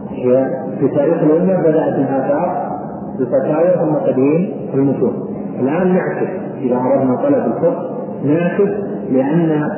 [0.10, 2.76] هي في تاريخ الأمة بدأت الآثار
[3.20, 5.14] بفتاوى ثم تدوين المتون
[5.60, 6.28] الآن نعكس
[6.62, 7.90] إذا أردنا طلب الفقه
[8.26, 8.72] نعكس
[9.12, 9.70] لأن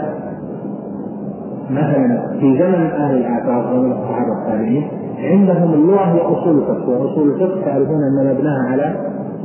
[1.70, 4.88] مثلا في زمن أهل الآثار زمن الصحابة التابعين
[5.20, 8.96] عندهم اللغة هي أصول الفقه وأصول الفقه تعرفون أن مبناها على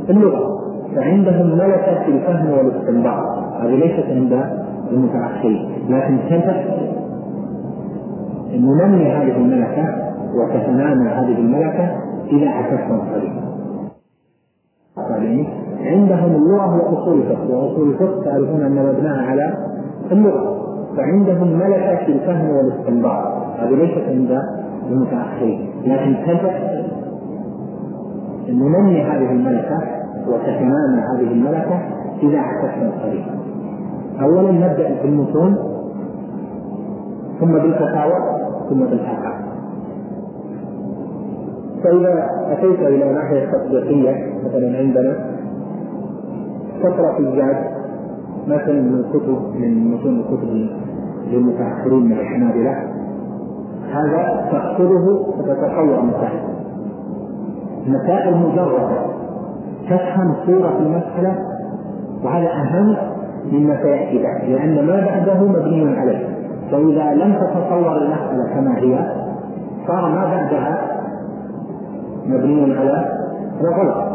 [0.09, 0.63] اللغة
[0.95, 3.23] فعندهم ملكة في الفهم والاستنباط.
[3.61, 4.45] هذه ليست عند
[4.91, 6.45] المتأخرين لكن كيف
[8.53, 9.85] ننمي هذه الملكة
[10.35, 11.91] وتتنامى هذه الملكة
[12.31, 13.33] إذا عكسنا الطريق
[15.85, 19.53] عندهم اللغة هي أصول الفقه وأصول الفقه تعرفون أن مبناها على
[20.11, 20.52] اللغة.
[20.97, 23.43] فعندهم ملكة الفهم والاستنباط.
[23.59, 24.41] هذه ليست عند
[24.91, 26.41] المتأخرين لكن كيف
[28.49, 29.79] ننمي هذه الملكة
[30.27, 31.79] وتتنامى هذه الملكة
[32.23, 33.25] إذا عكسنا الطريق
[34.21, 35.57] أولا نبدأ بالمتون
[37.39, 38.13] ثم بالفتاوى
[38.69, 39.43] ثم بالآثار
[41.83, 45.15] فإذا أتيت إلى ناحية تطبيقية مثلا عندنا
[46.83, 47.82] تقرأ في الزاد
[48.47, 50.69] مثلا من كتب من متون الكتب
[51.31, 52.71] للمتأخرين من الحنابلة
[53.91, 56.53] هذا تأخذه فتتصور مسائل
[57.87, 59.13] مسائل مجردة.
[59.89, 61.35] تفهم صورة المسألة
[62.23, 62.95] وهذا أهم
[63.51, 66.27] مما سيأتي بعد لأن ما بعده مبني عليه.
[66.71, 69.13] فإذا لم تتصور المسألة كما هي
[69.87, 70.87] صار ما بعدها
[72.25, 73.05] مبني على
[73.61, 74.13] غلط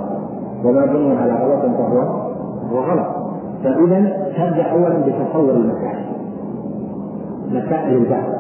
[0.65, 2.01] وما بني على غلط فهو
[2.73, 3.18] هو غلط
[3.65, 4.01] فإذا
[4.37, 6.07] تبدأ أولا بتصور المسائل.
[7.51, 8.39] مسائل البحث.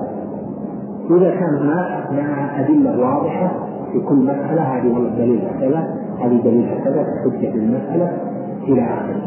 [1.10, 3.50] إذا كان ما مع أدلة واضحة
[3.92, 5.84] في كل مسألة هذه والله دليل كذا
[6.20, 8.12] هذه دليل كذا حجة المسألة
[8.62, 9.22] إلى آخره.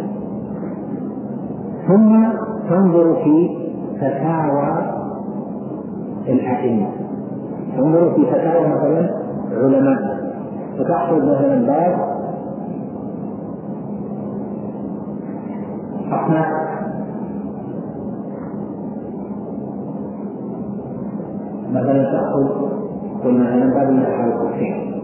[1.88, 2.27] ثم
[2.69, 3.49] تنظر في
[3.97, 4.77] فتاوى
[6.27, 6.88] الأئمة.
[7.77, 9.10] تنظر في فتاوى مثلا
[9.51, 10.21] علماء.
[10.80, 12.11] فتحصل مثلا باب
[21.71, 22.47] مثلا تأخذ
[23.24, 25.02] قلنا مثلا باب النحو الكفين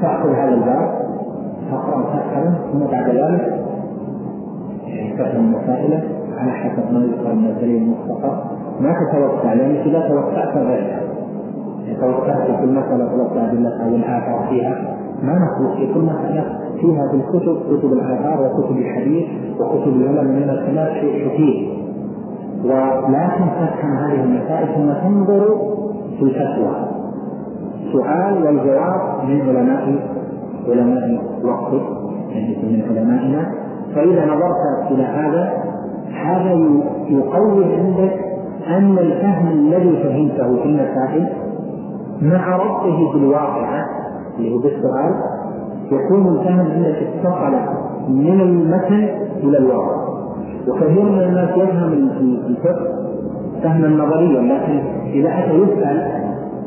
[0.00, 1.08] تأخذ هذا الباب
[1.70, 3.64] تقرأ فتحا ثم بعد ذلك
[5.18, 6.00] تفهم المسائل
[6.38, 8.36] على حسب ما يذكر من الدليل المختصر
[8.80, 11.00] ما تتوسع لأنك إذا توسعت غيرها.
[12.00, 17.16] توسعت في كل مسألة توسع أدلتها والآثار فيها ما نخلص في كل مسألة فيها في
[17.16, 19.26] الكتب كتب الآثار وكتب الحديث
[19.60, 21.78] وكتب العلماء من السماء شيء كثير.
[22.64, 25.56] ولكن تفهم هذه المسائل ثم تنظر
[26.18, 26.88] في الفتوى.
[27.92, 29.98] سؤال والجواب من علماء
[30.68, 31.86] علماء وقتك
[32.62, 33.52] من علمائنا.
[33.94, 35.52] فإذا نظرت إلى هذا
[36.24, 36.50] هذا
[37.08, 38.28] يقوي عندك
[38.68, 41.28] أن الفهم الذي فهمته في المسائل
[42.22, 43.86] مع ربطه بالواقعة
[44.38, 45.14] اللي هو بالسؤال
[45.92, 47.52] يكون الفهم عندك اتصل
[48.08, 49.08] من المتن
[49.42, 50.08] إلى الواقع.
[50.68, 51.92] وكثير من الناس يفهم
[52.46, 52.86] الفقه
[53.62, 54.80] فهما نظريا لكن
[55.12, 56.02] إذا أتى يسأل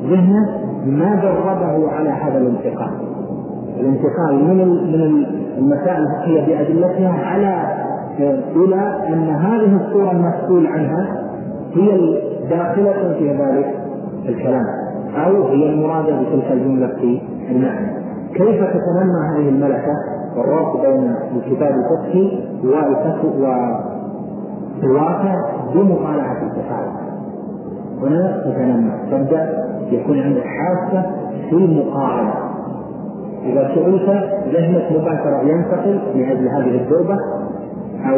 [0.10, 2.92] ذهنه ما دربه على هذا الانتقال.
[3.80, 5.26] الانتقال من من
[5.58, 7.82] المسائل الفقهية بأدلتها على
[8.56, 11.24] إلى أن هذه الصورة المسؤول عنها
[11.76, 12.18] هي
[12.50, 13.76] داخلة في ذلك
[14.26, 14.66] الكلام
[15.16, 18.02] أو هي المرادة بتلك الجملة في المعنى.
[18.34, 19.96] كيف تتنمى هذه الملكة؟
[20.38, 22.40] والربط بين الكتاب الفقهي
[24.84, 25.36] والواقع
[25.74, 26.92] بمطالعة التفاعل.
[28.02, 28.92] هنا تتنمى.
[29.12, 29.50] تبدأ
[29.92, 31.12] يكون عندك حاسة
[31.50, 32.34] في المقارنة.
[33.44, 34.10] إذا سئلت
[34.54, 37.18] ذهنك مباشرة ينتقل لأجل هذه الدربة
[38.10, 38.18] أو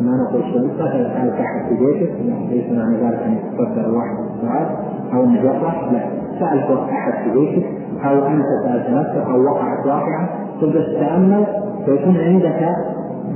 [0.00, 2.12] ما نقول شرطة هل تحت في بيتك
[2.50, 4.66] ليس معنى ذلك أن يتصدر الواحد السؤال
[5.14, 6.00] أو مجرح لا
[6.40, 10.28] سألت أحد في بيتك أو أنت سألت نفسك أو وقعت واقعة
[10.60, 11.46] تبدأ تتأمل
[11.84, 12.76] فيكون عندك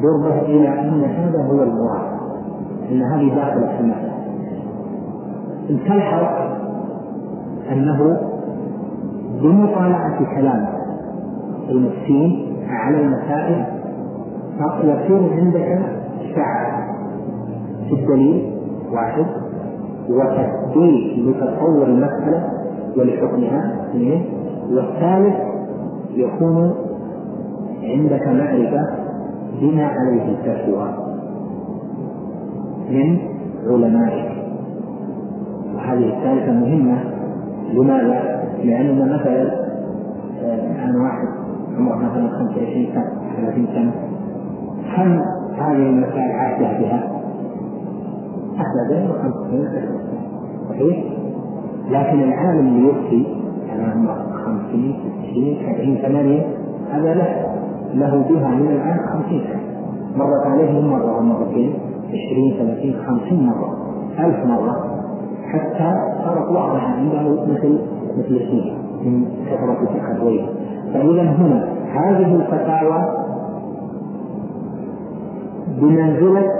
[0.02, 2.14] دربة إلى أن هذا هو المراد
[2.90, 3.34] أن هذه
[3.76, 4.14] في المسألة
[5.78, 6.24] تلحظ
[7.72, 8.20] أنه
[9.42, 10.66] بمطالعة كلام
[11.70, 13.64] المفتين على المسائل
[14.84, 15.78] يكون عندك
[16.34, 16.86] سعة
[17.88, 18.52] في الدليل
[18.92, 19.26] واحد
[20.08, 22.50] وتثبيت لتصور المسألة
[22.96, 23.86] ولحكمها.
[23.90, 24.24] اثنين
[24.70, 25.34] والثالث
[26.14, 26.74] يكون
[27.82, 28.86] عندك معرفة
[29.60, 30.88] بما عليه الفتوى
[32.90, 33.18] من
[33.66, 34.32] علمائك
[35.74, 36.98] وهذه الثالثة مهمة
[37.72, 39.42] لماذا؟ لأننا مثلا
[40.42, 41.28] آه، الآن واحد
[41.78, 43.92] عمره مثلا 25 سنة 30 سنة
[44.88, 45.24] هل
[45.58, 47.10] هذه المسائل عاشها بها؟
[48.56, 49.68] أحدث وخمسين
[50.68, 51.04] صحيح؟
[51.90, 53.26] لكن العالم اللي يفتي
[53.74, 54.94] أمام الله 50
[55.30, 56.42] 60 70 80
[56.90, 57.30] هذا له
[57.94, 59.60] له بها من العام 50 سنة
[60.16, 61.74] مرت عليهم مرة ومرتين
[62.08, 63.76] 20 30 50 مرة
[64.18, 64.94] 1000 مرة.
[65.52, 65.90] حتى
[66.24, 67.78] صارت وضعها عنده مثل
[68.18, 68.74] مثل السنة
[69.04, 70.48] من كثرة تحويلها
[70.92, 73.04] فإذا هنا هذه الفتاوى
[75.80, 76.50] بمنزلة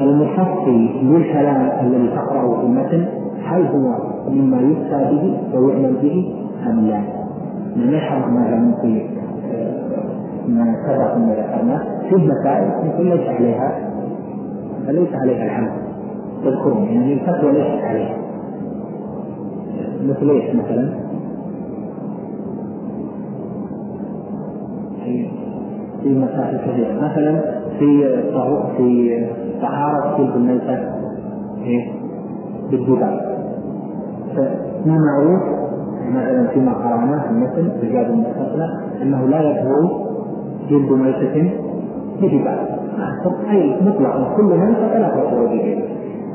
[0.00, 3.21] المحصي للكلام الذي تقرأه في المتن
[3.52, 3.96] هل هو
[4.30, 6.34] مما يفتى به ويعمل به
[6.66, 7.02] أم لا؟
[7.76, 9.06] نشرح مثلا في
[10.48, 13.90] ما سبق ما ذكرنا في مسائل يقول ليس عليها
[14.86, 15.70] فليس عليها العمل
[16.44, 18.16] تذكرون يعني الفتوى ليست عليها
[20.02, 20.88] مثل إيش مثلا؟
[26.02, 27.40] في مسائل كثيرة مثلا
[27.78, 28.08] في
[28.76, 29.20] في
[29.62, 30.78] طهارة تلك الميتة
[31.64, 31.92] إيه؟
[34.84, 35.42] فما معروف
[36.10, 36.60] مثلا في
[37.30, 38.66] المثل في باب المستثنى
[39.02, 40.02] أنه لا يطهر
[40.70, 41.50] جلد ميتة
[42.22, 42.78] بذباب
[43.50, 45.84] أي مطلقا كل ميتة فلا تطهر بجلد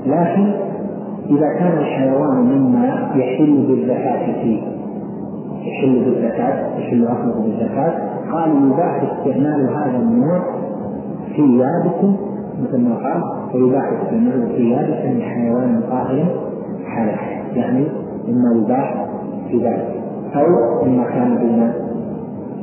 [0.05, 0.51] لكن
[1.29, 4.61] إذا كان الحيوان مما يحل بالزكاة فيه
[5.61, 7.93] يحل بالزكاة يحل أخذه بالزكاة
[8.31, 10.41] قال يباح استعمال هذا النوع
[11.35, 12.15] في يابس
[12.61, 13.23] مثل ما قال
[13.55, 16.25] ويباح استعماله في يابس لحيوان طاهر
[16.85, 17.09] حال
[17.55, 17.87] يعني
[18.29, 19.05] إما يباح
[19.47, 19.87] في ذلك.
[20.35, 21.71] أو مما كان بين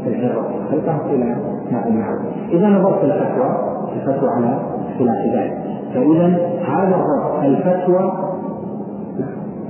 [0.06, 1.36] العرق والخلقة إلى
[1.72, 3.56] ما المعروف إذا نظرت الفتوى
[3.96, 4.58] الفتوى على
[4.98, 5.52] خلاف ذلك.
[5.94, 6.26] فإذا
[6.66, 8.12] هذا الرد الفتوى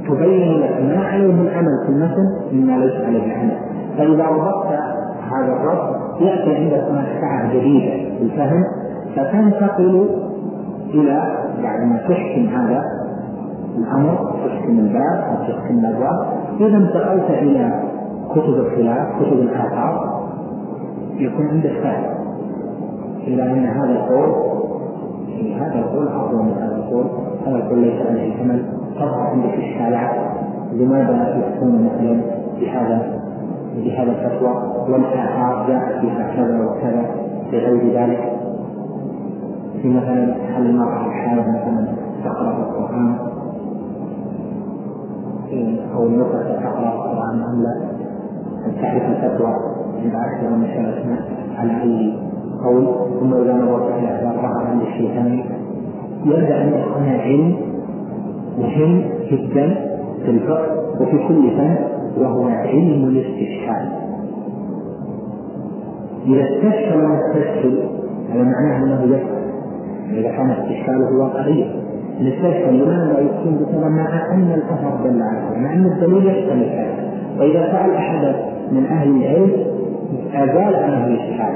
[0.08, 3.56] تبين لك ما عليه العمل في المثل مما ليس عليه العمل.
[3.98, 4.66] فإذا ربطت
[5.32, 8.64] هذا الرد يأتي عندك مساحة جديدة بالفهم
[9.16, 10.08] فتنتقل
[10.94, 11.22] إلى
[11.62, 12.82] بعد ما تحكم هذا
[13.78, 16.26] الأمر تحكم الباب أو تحكم الأبواب
[16.60, 17.82] إذا انتقلت إلى
[18.30, 20.24] كتب الخلاف كتب الآثار
[21.16, 22.04] يكون عندك فهم.
[23.26, 24.54] إلى أن هذا القول
[25.60, 27.04] هذا القول أفضل من هذا القول
[27.46, 28.64] هذا القول ليس عليه الحمل
[28.96, 30.10] تظهر عندك إشكالات
[30.72, 32.20] لماذا يحكمون مثلا
[32.60, 33.20] بهذا
[33.76, 34.54] بهذا الفتوى؟
[34.88, 37.06] والآثار جاءت فيها كذا وكذا
[37.52, 38.32] لغير ذلك.
[39.82, 41.86] في مثلا هل المرأة الحائض مثلا
[42.24, 43.16] تقرأ القرآن.
[45.94, 47.88] أو المرأة تقرأ القرآن أم لا؟
[48.66, 49.54] هل تعرف الفتوى
[50.02, 51.18] عند أكثر من مشايخنا
[51.56, 52.18] على أي
[52.64, 52.86] قول.
[53.20, 55.44] ثم إذا نظرت أسباب ظهر عند الشيخين
[56.24, 57.56] يبدأ أن يكون علم
[58.58, 59.74] مهم جدا
[60.24, 61.76] في الفقه وفي كل فن
[62.18, 63.88] وهو علم الاستشهاد.
[66.26, 67.78] إذا استشهد المستشهد
[68.30, 69.44] هذا معناه أنه يفهم.
[70.10, 71.83] إذا كان استشكاله واقعيا.
[72.20, 77.72] نستشهد لماذا يكون بسبب مع أن الأثر دل عليه مع أن الدليل يحتمل هذا وإذا
[77.72, 78.34] سأل أحد
[78.72, 79.52] من أهل العلم
[80.34, 81.54] أزال عنه الإشكال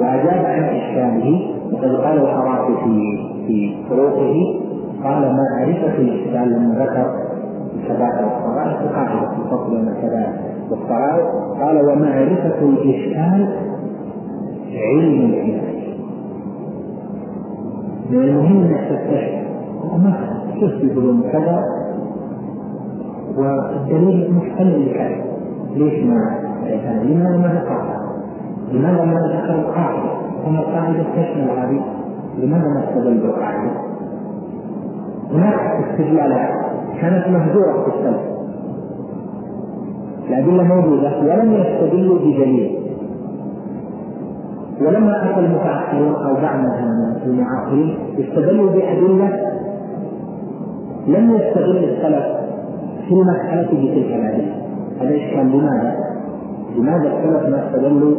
[0.00, 1.40] وأجاب عن إشكاله
[1.72, 4.60] وقد قال الحرافي في في فروقه
[5.04, 7.26] قال معرفة الإشكال لما ذكر
[7.76, 10.32] الكبائر والصغائر في قاعدة في الفصل بين الكبائر
[10.70, 11.24] والصغائر
[11.60, 13.48] قال ومعرفة الإشكال
[14.74, 15.76] علم العلاج
[18.10, 19.45] من المهم انك تستشعر
[19.92, 20.12] وما
[20.60, 21.62] شفت يقولون كذا.
[23.36, 25.24] والدليل محتمل لكذا
[25.74, 26.46] ليش ما
[27.04, 28.02] لماذا ما ذكرها؟
[28.72, 30.10] لماذا ما ذكر القاعدة؟
[30.46, 31.80] هم القاعدة تشمل هذه.
[32.38, 33.70] لماذا ما استدل بالقاعدة؟
[35.32, 36.50] هناك استدلالات
[37.00, 38.20] كانت مهجورة في السلف.
[40.28, 41.20] الأدلة موجودة.
[41.20, 42.76] ولم يستدلوا بدليل.
[44.80, 46.58] ولما أتى المتأخرون أو بعض
[47.26, 49.55] المعاصرين استدلوا بأدلة
[51.06, 52.24] لم يستدل السلف
[53.08, 54.54] في المسألة بتلك الأدلة
[55.00, 55.96] هذا إشكال لماذا؟
[56.76, 58.14] لماذا السلف ما استدلوا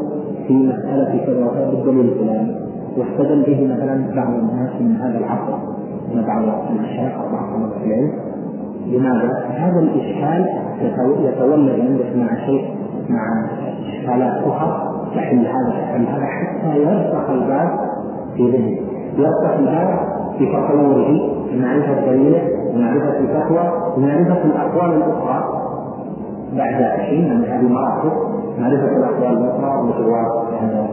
[0.47, 2.55] في مسألة كذا وكذا بالدليل الفلاني؟
[2.97, 5.57] واستدل به مثلا بعض الناس من هذا العصر
[6.15, 8.11] من بعض المشايخ أو بعض طلبة العلم
[8.88, 10.45] لماذا؟ هذا الإشكال
[11.23, 12.65] يتولد عندك مع شيء
[13.09, 13.49] مع
[13.88, 17.79] إشكالات أخرى تحل هذا تحل هذا حتى يرسخ الباب
[18.35, 18.77] في ذهنه.
[19.17, 19.99] يرسخ الباب
[20.38, 22.57] في تصوره بمعرفة دليله.
[22.74, 25.68] ومعرفة الفتوى ومعرفة الأقوال الأخرى.
[26.57, 28.11] بعد حين من هذه المراحل
[28.59, 30.88] معرفة الأقوال الأخرى والرواة يعني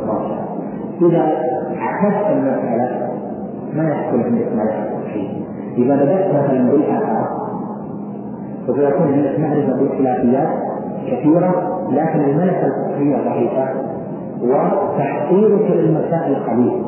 [1.03, 1.23] إذا
[1.79, 3.09] عكست المسألة
[3.77, 5.29] ما يحصل عندك يحصل فيه
[5.77, 7.45] إذا بدأت مثلا بالآثار
[8.67, 10.49] سوف يكون عندك معرفة بالخلافيات
[11.07, 13.69] كثيرة لكن الملكة الفقهية ضعيفة
[14.43, 16.83] وتحصيلك للمسائل قليل.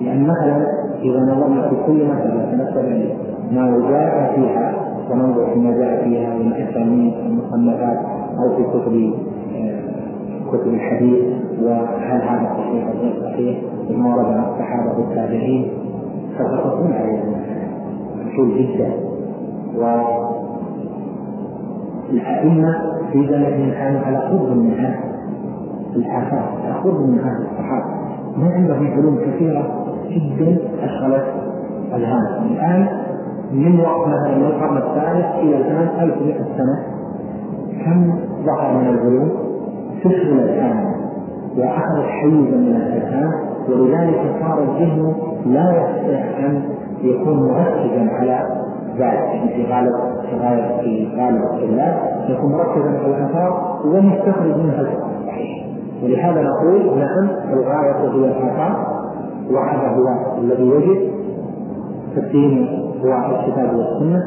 [0.00, 0.66] لأن مثلا
[1.02, 3.14] إذا نظرنا في كل مسألة نتبع
[3.52, 4.74] ما جاء فيها
[5.10, 7.98] وننظر فيما جاء فيها من الأسانيد والمصنفات
[8.38, 9.12] أو في كتب
[9.56, 11.24] آه، كتب الحديث
[11.62, 13.58] وهل هذا صحيح أو غير صحيح؟
[13.90, 15.70] وما ورد عن الصحابة والتابعين
[16.38, 17.22] سوف تكون علينا
[18.26, 18.90] مشهور جدا
[22.10, 22.72] والأئمة
[23.12, 25.08] في زمنهم كانوا على قرب من هذا
[25.96, 27.98] الآثار على قرب من هذا الصحابة.
[28.36, 31.24] ما عندهم علوم كثيرة جدا أشغلت
[31.94, 32.88] أذهانهم الآن
[33.52, 36.78] من وقت مثلا من القرن الثالث إلى الآن 1100 سنة.
[37.84, 38.12] كم
[38.46, 39.30] ظهر من العلوم
[40.04, 40.94] تشغل الآن.
[41.58, 43.32] وأخذت حيزا من الأذهان
[43.68, 45.14] ولذلك صار الذهن
[45.46, 46.62] لا يستطيع أن
[47.02, 48.40] يكون مركزا على
[48.98, 49.28] ذلك.
[49.34, 49.92] يعني في غالب
[50.30, 51.96] في غالب في غالب الطلاب
[52.28, 54.86] يكون مركزا على الآثار ومستخرج منها
[56.02, 58.98] ولهذا نقول نعم الغاية هي الآثار.
[59.50, 61.10] وهذا هو الذي يجب
[62.16, 64.22] الدين هو الكتاب والسنة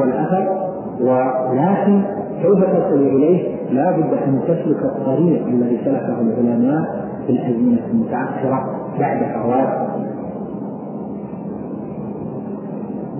[0.00, 0.68] والأثر
[1.00, 2.02] ولكن
[2.42, 8.64] كيف تصل إليه؟ لا بد أن تسلك الطريق الذي سلكه العلماء في الأزمنة المتأخرة
[8.98, 9.88] بعد فوات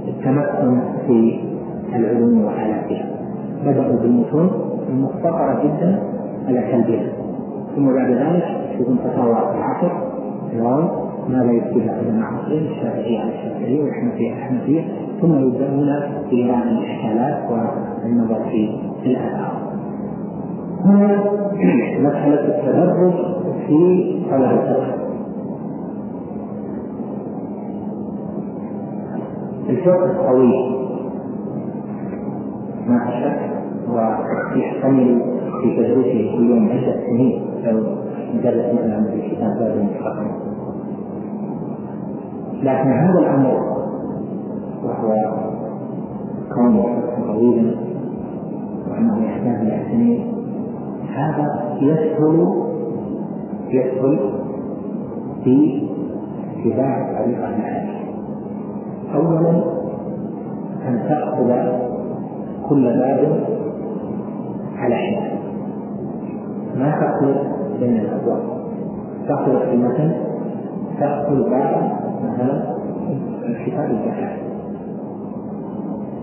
[0.09, 1.41] التمكن في
[1.95, 3.07] العلوم وآلاتها
[3.67, 4.51] بدأوا بالمتون
[4.89, 6.03] المختصرة جدا
[6.49, 7.13] على كالبها
[7.77, 8.45] ثم بعد ذلك
[8.81, 9.93] يكون تطور العصر
[11.29, 14.83] ماذا يكتب على عصرين الشافعية على الشافعية والحنفية على الحنفية.
[15.21, 15.89] ثم يبدأون
[16.31, 19.69] بإيران الإشكالات والنظر في الآثار.
[20.85, 21.25] هنا
[22.01, 23.13] مسألة التدرج
[23.67, 23.79] في
[24.31, 24.95] طلب الفقه.
[29.69, 30.79] الفقه الطويل
[32.87, 33.41] ما شك
[33.91, 35.23] ويحتمل
[35.63, 37.43] في تدريسه كل يوم عدة سنين.
[37.65, 37.81] لو
[38.45, 40.48] درس مثلا في كتاب باب المتقدم
[42.63, 43.77] لكن هذا الأمر
[44.85, 45.15] وهو
[46.55, 47.75] كونه طويلا
[48.91, 50.33] وأنه يحتاج إلى سنين
[51.15, 52.65] هذا يسهل
[53.71, 54.19] يسهل
[55.45, 55.83] في
[56.57, 57.99] اتباع طريقه الحديث
[59.15, 59.51] اولا
[60.89, 61.79] أن تأخذ
[62.69, 63.41] كل باب
[64.77, 65.39] على حده
[66.77, 67.35] ما تأخذ
[67.81, 68.41] بين الأبواب
[69.29, 70.15] تأخذ كلمة
[71.01, 71.91] تأخذ باب
[72.25, 72.63] مثلا
[73.67, 74.37] كتاب الزكاة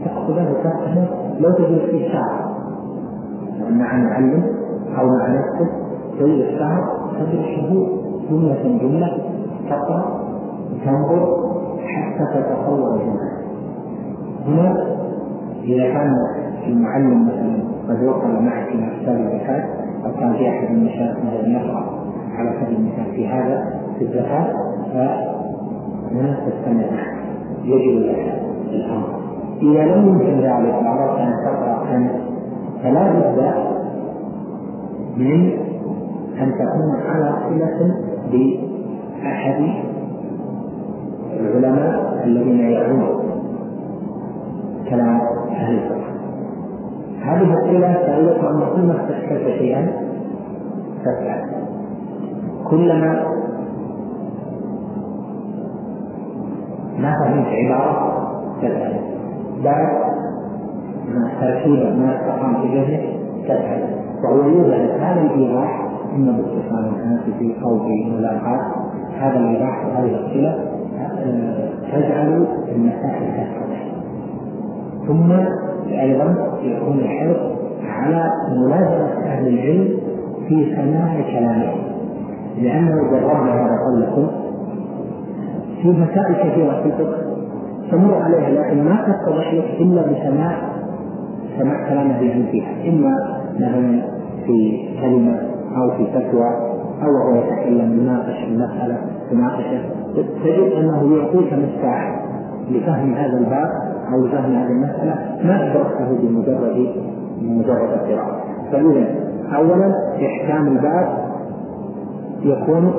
[0.06, 1.08] تأخذه تأخذه
[1.40, 2.56] لو تجد في ساعة
[3.70, 4.44] مع معلم
[5.00, 5.72] أو مع نفسك
[6.20, 7.88] تجد الساعة تدرسه
[8.30, 9.18] جملة جملة
[9.70, 10.26] تقرأ
[10.86, 11.46] تنظر
[11.80, 13.36] حتى تتصور الجملة.
[14.48, 14.96] هنا
[15.64, 16.18] إذا كان
[16.68, 17.58] المعلم مثلا
[17.90, 19.64] قد وصل معك إلى كتاب الزكاة
[20.06, 22.06] أو كان في أحد المشايخ مثلا يقرأ
[22.38, 24.54] على سبيل المثال في هذا في الزكاة
[24.94, 26.86] فلا تستمع
[27.64, 29.08] يجب لك الأمر.
[29.62, 32.12] إذا لم يمكن ذلك وأردت أن تقرأ أنت
[32.84, 33.54] فلا بد
[35.18, 35.52] من
[36.42, 37.96] أن تكون على صلة
[38.32, 39.64] بأحد
[41.40, 43.04] العلماء الذين يعون
[44.90, 45.20] كلام
[45.50, 46.06] أهل الفقه.
[47.22, 49.08] هذه الصلة تعلق أن كل ما
[49.58, 49.88] شيئا
[51.02, 51.46] تفعل
[52.70, 53.24] كلما
[57.06, 58.28] ما فهمت عبارة
[58.62, 58.94] تفعل
[59.64, 59.88] بعد
[61.08, 63.04] ما تركيبا ما استقام في ذهنك
[63.44, 63.84] تفعل
[64.24, 68.62] وهو يوجد هذا الإيضاح إما باتصال هاتفي أو بملاقاة
[69.20, 70.56] هذا الإيضاح وهذه الصلة
[71.00, 73.86] آه، تجعل المسائل تتضح
[75.08, 75.32] ثم
[76.00, 77.38] أيضا يكون الحرص
[77.88, 80.00] على ملازمة أهل العلم
[80.48, 81.82] في سماع كلامهم
[82.58, 84.45] لأنه جربنا هذا قبلكم
[85.86, 87.18] في مسائل كثيرة في الفقه.
[87.92, 90.58] تمر عليها لكن ما تتضح لك إلا بسماع
[91.60, 92.90] سماع كلام أهل العلم فيها.
[92.90, 94.02] إما مثلا
[94.46, 95.40] في كلمة
[95.78, 96.50] أو في فتوى
[97.04, 98.98] أو هو يتكلم يناقش المسألة
[99.32, 99.82] تناقشه
[100.16, 102.26] تجد أنه يعطيك مفتاح
[102.72, 103.70] لفهم هذا الباب
[104.14, 106.88] أو فهم هذه المسألة ما أدركته بمجرد
[107.42, 108.44] بمجرد القراءة.
[108.72, 109.06] فاذا
[109.56, 109.92] اولا
[110.26, 111.35] إحكام الباب
[112.42, 112.94] يكون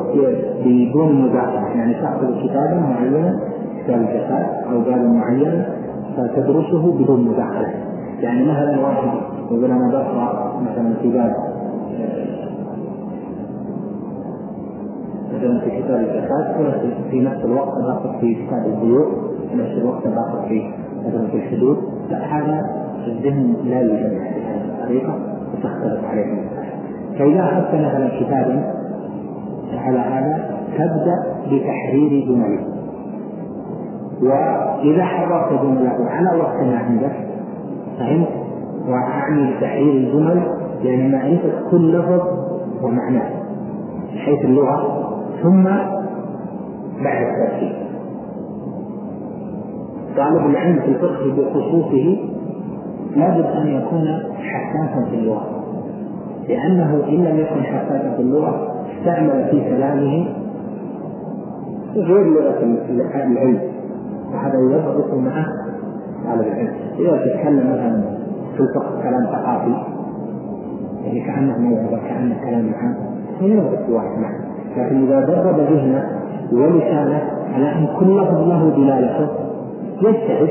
[0.65, 3.41] بدون مداخله يعني تأخذ كتابا معينا
[3.85, 5.67] كتاب الزكاه أو بابا معينا
[6.17, 7.75] فتدرسه بدون مداخله
[8.21, 9.09] يعني مثلا واحد
[9.51, 11.33] يقول أنا بقرأ مثلا في باب
[15.35, 16.75] مثلا في كتاب الزكاة
[17.11, 19.07] في نفس الوقت باخذ في كتاب البيوع
[19.51, 20.73] في نفس الوقت باخذ في
[21.07, 21.77] مثلا في الحدود.
[22.11, 25.19] لا هذا الذهن لا يوجد بهذه الطريقة
[25.55, 26.43] وتختلف عليه.
[27.19, 28.86] فإذا أخذت مثلا كتابا
[29.87, 32.67] على هذا تبدأ بتحرير جمله
[34.23, 37.13] وإذا حررت جملة على وقت ما عندك
[37.99, 38.29] فهمت؟
[38.89, 40.43] وأعني بتحرير الجمل
[40.83, 42.21] يعني معرفة كل لفظ
[42.83, 43.31] ومعناه
[44.13, 45.09] من حيث اللغة
[45.43, 45.65] ثم
[47.05, 47.73] بعد الترتيب
[50.17, 52.19] طالب العلم في الفقه بخصوصه
[53.17, 55.47] لابد أن يكون حساسا في اللغة
[56.49, 58.76] لأنه إن لم يكن حساسا في اللغة
[59.07, 60.29] استعمل في كلامه
[61.95, 62.63] غير لغة
[63.15, 63.59] العلم
[64.33, 65.47] وهذا يضبط معه
[66.25, 66.75] طالب العلم.
[66.99, 68.03] إذا تتكلم مثلا
[68.57, 69.75] في الفقه كلام ثقافي
[71.05, 72.97] يعني كأنه موعظة كأنه كلام عام
[73.39, 74.35] فيضبط الواحد معه.
[74.77, 76.05] لكن إذا درب ذهنه
[76.53, 77.23] ولسانه
[77.55, 79.29] على أن كل لفظ له دلالته
[80.03, 80.49] يجتهد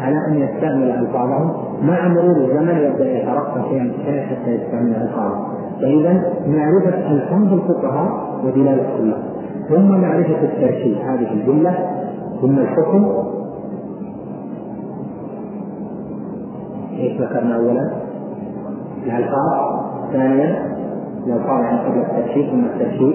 [0.00, 3.92] على أن يستعمل ألفاظهم مع مرور الزمن يبدأ يترقى فشيئا
[4.28, 9.30] حتى يستعمل الفاظهم فاذا معرفة ألفاظ الفقهاء ودلالة كلها
[9.68, 11.74] ثم معرفة التركيب هذه الجملة.
[12.40, 13.12] ثم الحكم.
[16.92, 17.90] إيش ذكرنا اولا؟
[19.06, 19.80] الألفاظ.
[20.12, 20.70] ثانيا
[21.26, 23.14] الالفاظ عن قبل التركيب ثم التركيب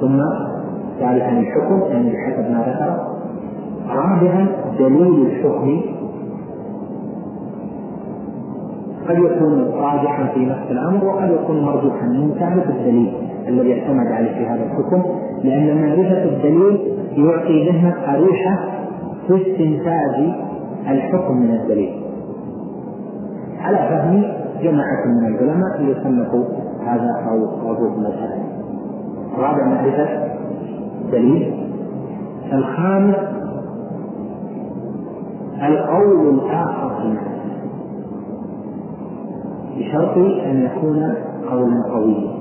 [0.00, 0.18] ثم
[1.00, 3.06] ثالثا الحكم يعني بحسب ما ذكر.
[3.88, 4.46] رابعا
[4.78, 5.95] دليل الحكم.
[9.08, 13.12] قد يكون راجحا في نفس الأمر وقد يكون مرجوحا من تعرف الدليل
[13.48, 15.02] الذي اعتمد عليه في هذا الحكم
[15.44, 16.78] لأن معرفة الدليل
[17.16, 18.58] يعطي ذهنك اريحه
[19.26, 20.32] في استنتاج
[20.88, 22.02] الحكم من الدليل.
[23.60, 24.22] على فهم
[24.62, 26.44] جماعة من العلماء اللي صنفوا
[26.86, 28.42] هذا أو وجود مذهب.
[29.38, 30.08] رابع معرفة
[31.12, 31.54] دليل
[32.52, 33.16] الخامس
[35.62, 37.35] القول الآخر في
[39.86, 41.14] بشرط أن يكون
[41.50, 42.36] قولا قويا.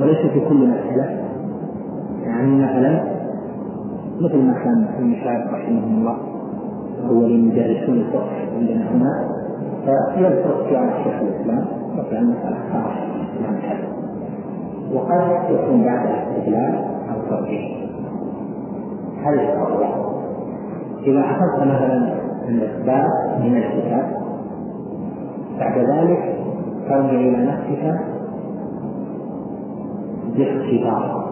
[0.00, 1.18] وليس في كل مسألة.
[2.24, 3.18] يعني مثلا
[4.20, 6.16] مثل ما كان المشايخ رحمهم الله
[7.06, 9.28] هو المدرسون الفقه عندنا هنا
[9.84, 11.64] فيذكر اختيار شيخ الإسلام
[11.96, 13.08] مثلا مسألة خاصة
[14.94, 16.74] وقد يكون بعدها استدلال
[17.10, 17.87] أو ترجيح
[19.24, 20.08] هذه الأربعة
[21.06, 22.14] إذا أخذت مثلا
[22.48, 24.12] الإثبات من الكتاب
[25.58, 26.38] بعد ذلك
[26.88, 28.00] ترجع إلى نفسك
[30.36, 31.28] باختبار.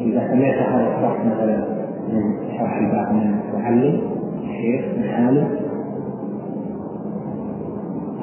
[0.00, 1.64] إذا سمعت هذا الشرح مثلا
[2.12, 4.00] من شرح الباب من معلم
[4.42, 5.48] شيخ من عالم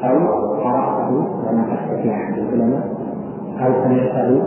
[0.03, 0.17] أو
[0.63, 2.87] قرأته وناقشت في أحد العلماء
[3.59, 4.41] أو سمعته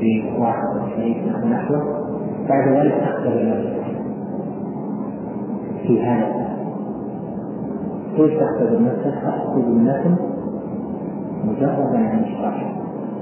[0.00, 2.06] في واحد شيء نحوه
[2.48, 3.96] بعد ذلك تختبر نفسك
[5.82, 6.46] في هذا.
[8.16, 10.16] كيف تختبر نفسك؟ تأخذ المتن
[11.44, 12.72] مجردا عن الشرح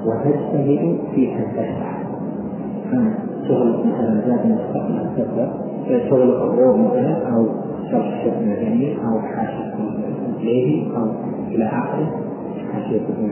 [0.07, 2.05] وتجتهد في أن تشرح
[3.49, 5.49] شغل مثلا زاد مستقبل
[6.11, 7.47] شغل الروم مثلا أو
[7.91, 9.75] شرح الشيخ المدني أو حاشية
[10.29, 11.07] الإليه أو
[11.49, 12.11] إلى آخره
[12.73, 13.31] حاشية ابن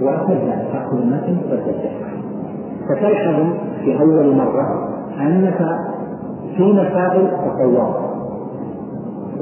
[0.00, 2.21] وتبدا تاخذ المتن وتبدا
[2.88, 3.44] فتلحظ
[3.84, 4.88] في أول مرة
[5.20, 5.78] أنك
[6.56, 8.12] في مسائل تصورت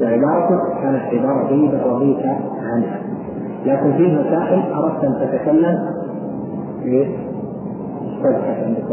[0.01, 2.25] وعبارتك كانت عباره جيده رضيت
[2.63, 2.99] عنها.
[3.65, 5.77] لكن في مسائل أردت أن تتكلم؟
[8.07, 8.83] استبحث عندك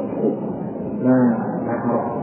[1.05, 2.19] ما ما عرفت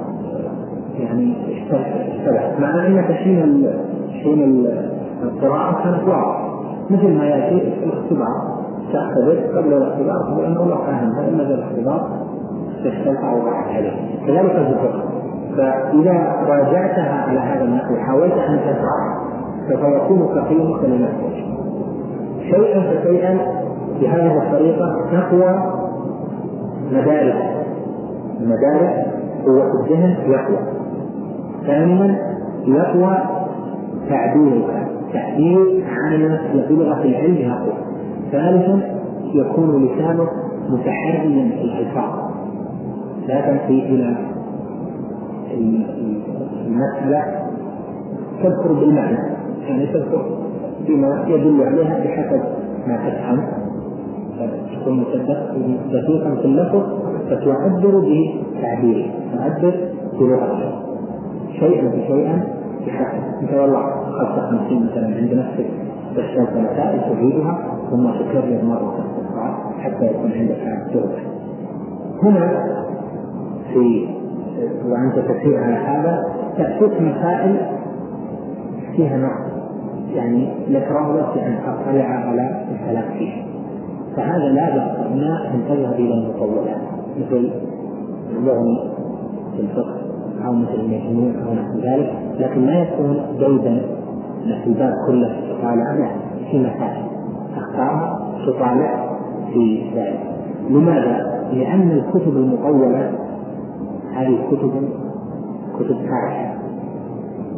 [1.00, 3.68] يعني اشتبهت مع أنك حين
[4.24, 4.68] حين
[5.24, 6.56] القراءة كانت واضحه
[6.90, 8.55] مثل ما يأتي في الاختبار.
[8.94, 12.10] تختبر قبل الاختبار لأنه الله فاهم فان الاختبار
[12.84, 14.26] تستنفع وضعت عليه.
[14.28, 14.76] كذلك في
[15.58, 19.16] فإذا راجعتها على هذا النحو وحاولت أن تشرح
[19.70, 21.46] سوف يكون كقيمك لنفسك
[22.42, 23.38] شيئا فشيئا
[24.02, 25.74] بهذه الطريقة تقوى
[26.92, 27.56] مدارك.
[28.42, 29.06] المدارك
[29.46, 30.58] قوة الذهن يقوى.
[31.68, 32.20] ثانيا
[32.68, 33.18] يقوى
[34.10, 37.85] تعبيرك تعبير عن بلغة العلم يقوى.
[38.32, 38.82] ثالثا
[39.34, 40.28] يكون لسانه
[40.70, 42.14] متحريا في الالفاظ
[43.28, 44.18] لا تنفي إلى
[46.66, 47.22] المسألة
[48.44, 49.18] تذكر بالمعنى.
[49.68, 50.26] يعني تذكر
[50.88, 52.42] بما يدل عليها بحسب
[52.88, 53.48] ما تفهم.
[54.82, 55.04] تكون
[55.92, 56.84] دقيقا في اللفظ
[57.30, 59.74] فتعبر بتعبيره تعبر
[60.20, 60.72] بلغته
[61.60, 62.44] شيئا بشيئا
[62.88, 63.24] بحسب.
[63.42, 65.70] انت والله خمسة خمسين مثلا عند نفسك.
[66.18, 67.58] تحتاج مسائل تعيدها
[67.92, 70.58] ثم تكرر مرة أخرى حتى يكون عندك
[70.94, 71.22] تغفر
[72.24, 72.66] هنا
[73.74, 74.08] في
[74.86, 76.24] وأنت تسير على هذا
[76.58, 77.58] تأتيك مسائل
[78.96, 79.56] فيها نقص.
[80.16, 83.44] يعني لك رغبة في أن تطلع على الكلام فيه.
[84.16, 86.78] فهذا لا بأس هنا أن تذهب إلى المطولات
[87.18, 87.50] مثل
[88.38, 88.78] اللغم
[89.56, 89.96] في الفقه
[90.46, 93.82] أو مثل المجموع أو نحو ذلك لكن لا يكون جيدا
[94.64, 95.45] في الباب كله.
[95.66, 96.10] تطالع لا
[96.52, 97.06] في مسائل.
[97.56, 99.18] تختارها تطالع
[99.54, 100.20] في ذلك.
[100.70, 103.12] لماذا؟ لأن الكتب المطولة
[104.14, 104.72] هذه كتب
[105.80, 106.56] كتب فارحة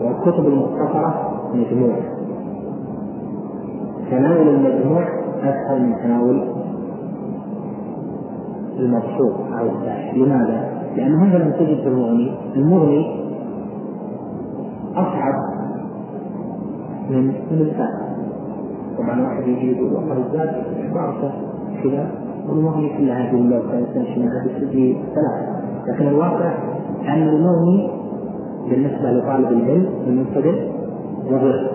[0.01, 2.01] والكتب المختصرة مجموعة.
[4.11, 5.03] تناول المجموع
[5.43, 6.47] أسهل من تناول
[8.79, 12.31] المبسوط أو السائل لماذا؟ لأن هذا لم تجد في المغني.
[12.55, 13.27] المغني
[14.95, 15.56] أصعب
[17.09, 18.07] من من الفاتح
[18.97, 21.31] طبعا واحد يجي يقول والله الزاد عبارته
[21.83, 22.11] كذا
[22.49, 23.61] والمغني كلها هذه الله
[23.93, 25.57] تمشي معها بتجي ثلاثة.
[25.87, 26.53] لكن الواقع
[27.07, 27.91] أن المغني
[28.69, 30.71] بالنسبة لطالب العلم المبتدئ
[31.31, 31.69] وغيره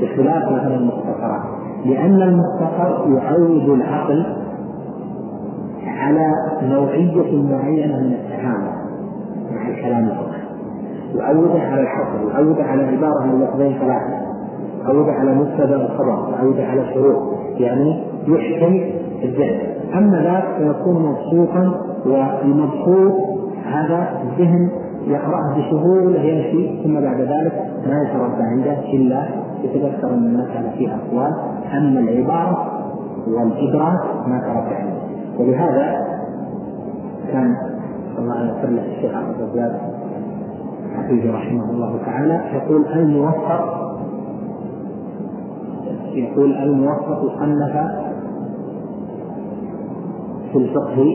[0.00, 1.42] بخلاف مثلا المختصرات.
[1.86, 4.26] لأن المختصر يعود العقل
[5.86, 6.26] على
[6.62, 8.72] نوعية معينة من التعامل
[9.50, 10.33] مع الكلام الفقهي.
[11.14, 14.24] يعوده على الحصر يعوده على عبارة من لفظين ثلاثة؟
[14.84, 18.80] يعوده على مبتدا وخبر يعوده على شروط؟ يعني يحكم
[19.22, 23.12] الذهن أما ذاك فيكون مبسوطا والمبسوط
[23.64, 24.70] هذا الذهن
[25.06, 27.52] يقرأه بسهولة يمشي ثم بعد ذلك
[27.86, 29.24] ما يتربى عنده إلا
[29.62, 31.34] يتذكر أن المسألة فيها أقوال.
[31.74, 32.72] أما العبارة
[33.26, 35.04] والإدراك ما تربى عنده.
[35.38, 36.06] ولهذا
[37.32, 37.56] كان
[38.18, 39.93] الله يغفر له الشيخ عبد الرزاق
[40.94, 43.84] حفيظه رحمه الله تعالى يقول الموفق
[46.14, 47.76] يقول الموفق صنف
[50.52, 51.06] في الفقه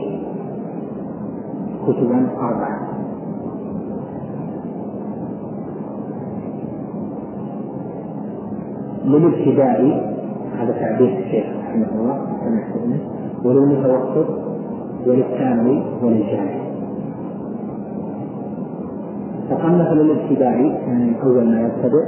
[1.86, 2.90] كتبا أربعة.
[9.04, 10.10] للابتداء
[10.58, 12.98] هذا تعبير الشيخ رحمه الله كما
[13.44, 14.26] وللمتوسط
[15.06, 16.69] وللثانوي وللجامعي
[19.50, 22.04] فصنف للابتداء يعني أول ما يبتدئ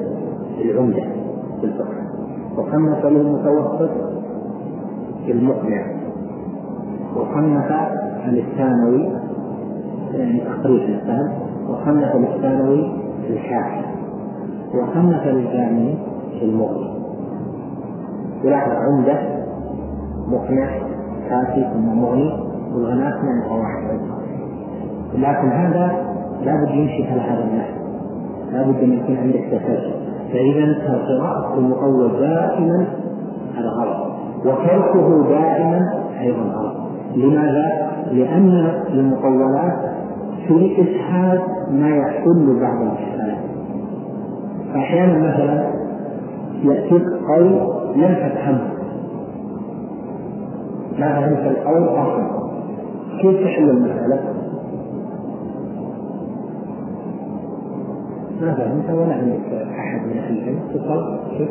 [0.64, 1.02] العمدة
[1.60, 2.02] في الفقه.
[2.56, 3.90] وصنف للمتوسط
[5.28, 5.86] المقنع.
[7.16, 7.72] وصنف
[8.26, 9.08] للثانوي
[10.12, 11.32] يعني تقريب الإنسان.
[11.68, 12.92] وصنف للثانوي
[13.30, 13.86] الحاكم
[14.74, 15.98] وصنف للجامعي
[16.42, 16.92] المغني.
[18.44, 19.18] ولاحظ عمدة
[20.28, 20.68] مقنع
[21.28, 22.52] كافي ثم مغني.
[22.74, 24.00] والغناء من قواعد
[25.14, 26.11] لكن هذا
[26.44, 27.82] لابد يمشي على هذا النحو
[28.52, 29.92] لابد أن يكون عندك تسلسل
[30.32, 30.74] فإذا
[31.08, 32.86] قراءة المطول دائما
[33.56, 34.12] هذا غلط
[34.44, 36.76] وتركه دائما أيضا غلط
[37.16, 39.78] لماذا؟ لأن المطولات
[40.48, 41.40] في اسهال
[41.70, 43.38] ما يحل بعض الاشكالات
[44.76, 45.64] أحيانا مثلا
[46.64, 47.46] يأتيك قول
[47.96, 48.72] لم تفهمه
[50.98, 52.42] ما فهمت القول أصلا.
[53.22, 54.31] كيف تحل المسألة؟
[58.42, 61.48] ما فهمت ولا عندك أحد من أهل العلم؟ تصل شوف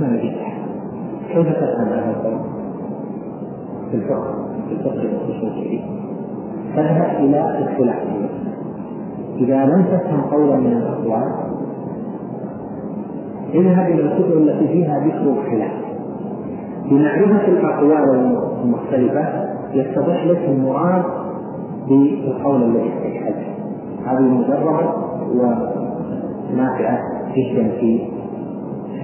[0.00, 0.62] ما لقيت أحد.
[1.28, 2.40] كيف تفهم هذا القول؟
[3.90, 4.34] في الفقه
[4.68, 5.80] في الفقه الأصول
[6.76, 8.02] فاذهب إلى الخلاف
[9.36, 11.32] إذا لم تفهم قولا من الأقوال
[13.54, 15.72] اذهب إلى الكتب التي فيها ذكر الخلاف.
[16.90, 21.04] بمعرفة الأقوال المختلفة يتضح لك المراد
[21.88, 23.44] بالقول الذي استشهده
[24.06, 25.04] هذه مجربة
[26.54, 26.98] ونافعة
[27.36, 28.00] جدا في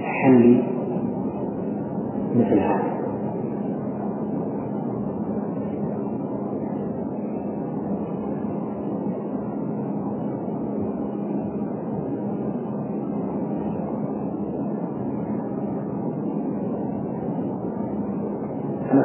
[0.03, 0.63] حل
[2.35, 2.91] مثل هذا.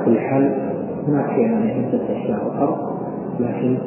[0.05, 0.55] كل حال
[1.09, 2.99] هناك يعني عدة أشياء أخرى
[3.41, 3.79] لكن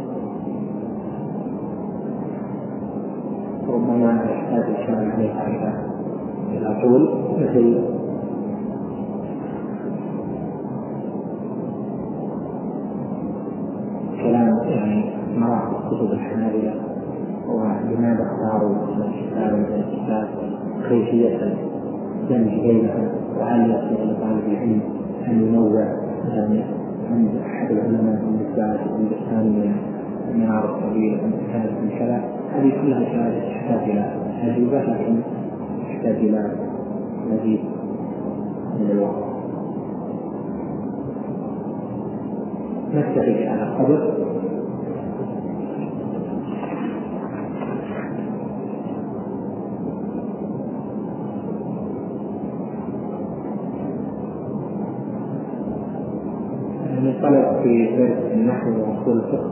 [3.68, 5.74] ربما يحتاج الكلام عليها
[6.52, 7.80] إلى إلى طول مثل
[14.24, 15.06] كلام يعني
[15.38, 16.74] مراحل كتب الحنابلة
[17.48, 20.28] ولماذا اختاروا الكتاب من الكتاب
[20.90, 21.38] كيفية
[22.24, 23.08] الدمج بينهم
[23.40, 24.82] وهل يصلح لطالب العلم
[25.28, 25.82] أن ينوع
[26.28, 26.64] يعني
[27.12, 29.72] عند أحد العلماء بالذات عند الثاني
[30.36, 32.22] نار طويل عند الثالث من كذا
[32.54, 35.16] هذه كلها شهادة تحتاج إلى اجوبه لكن
[36.00, 36.52] يحتاج إلى
[37.28, 37.60] مزيد
[38.80, 39.24] من الوقت.
[42.94, 44.14] نكتفي على القبر
[56.98, 59.52] انطلق يعني في درس النحو وأصول الفقه.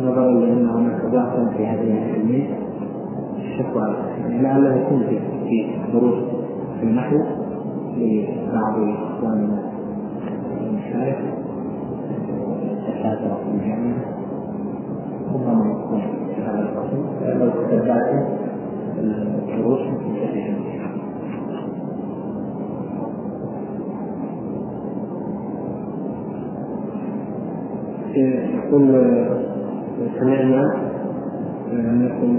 [0.00, 2.69] نظرا لأن هناك ضعفا في هذه الكميه
[3.60, 3.82] الشكوى.
[4.20, 5.02] يعني لعله يكون
[5.48, 6.24] في دروس
[6.80, 7.16] في النحو
[7.96, 9.70] لبعض إخواننا
[10.60, 11.16] المشايخ
[12.72, 14.04] الدكاترة في الجامعة.
[15.34, 16.00] ربما يكون
[16.34, 18.24] في هذا الفصل لو تتبعتم
[18.98, 20.70] الدروس في هذه
[28.54, 28.84] يقول
[30.20, 30.62] سمعنا
[31.72, 32.38] انكم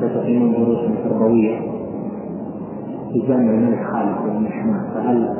[0.00, 1.60] ستقيمون دروسا تربويه
[3.12, 5.36] في جامع الملك خالد بن حماد فهل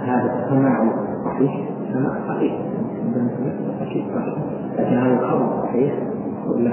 [0.00, 0.92] هذا السماع
[1.24, 1.60] صحيح؟
[1.92, 2.52] سماع صحيح.
[3.80, 4.34] أكيد صحيح.
[4.78, 5.94] لكن هذا الخبر صحيح
[6.48, 6.72] ولا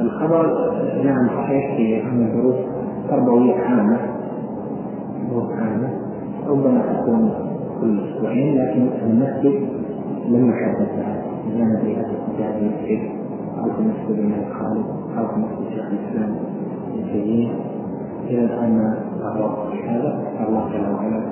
[0.00, 0.70] الخبر
[1.04, 2.54] نعم صحيح في ان الدروس
[3.10, 3.98] تربويه عامة.
[5.30, 5.90] دروس عامة.
[6.48, 7.30] ربما تكون
[7.80, 9.68] كل أسبوعين لكن المسجد
[10.28, 11.22] لم يحدد لها
[11.56, 12.04] لا ندري هل
[12.38, 13.19] هذه المسجد
[13.66, 14.84] مسجد الملك خالد
[15.18, 16.36] أو في مسجد شيخ الاسلام
[16.94, 17.48] ابن تيميه
[18.28, 18.98] إلى الان ما
[19.88, 21.22] هذا الله جل وعلا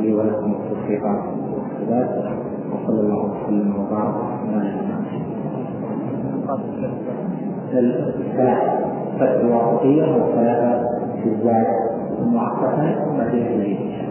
[0.00, 2.24] لي ولكم التوفيق والسداد
[2.72, 4.14] وصلى الله وسلم وبارك
[4.48, 5.02] على نبينا
[8.20, 8.82] الثلاث
[9.16, 10.88] فتح الواسطية والثلاثة
[11.22, 11.66] في الزاد
[12.22, 14.01] المعقدة وبعدين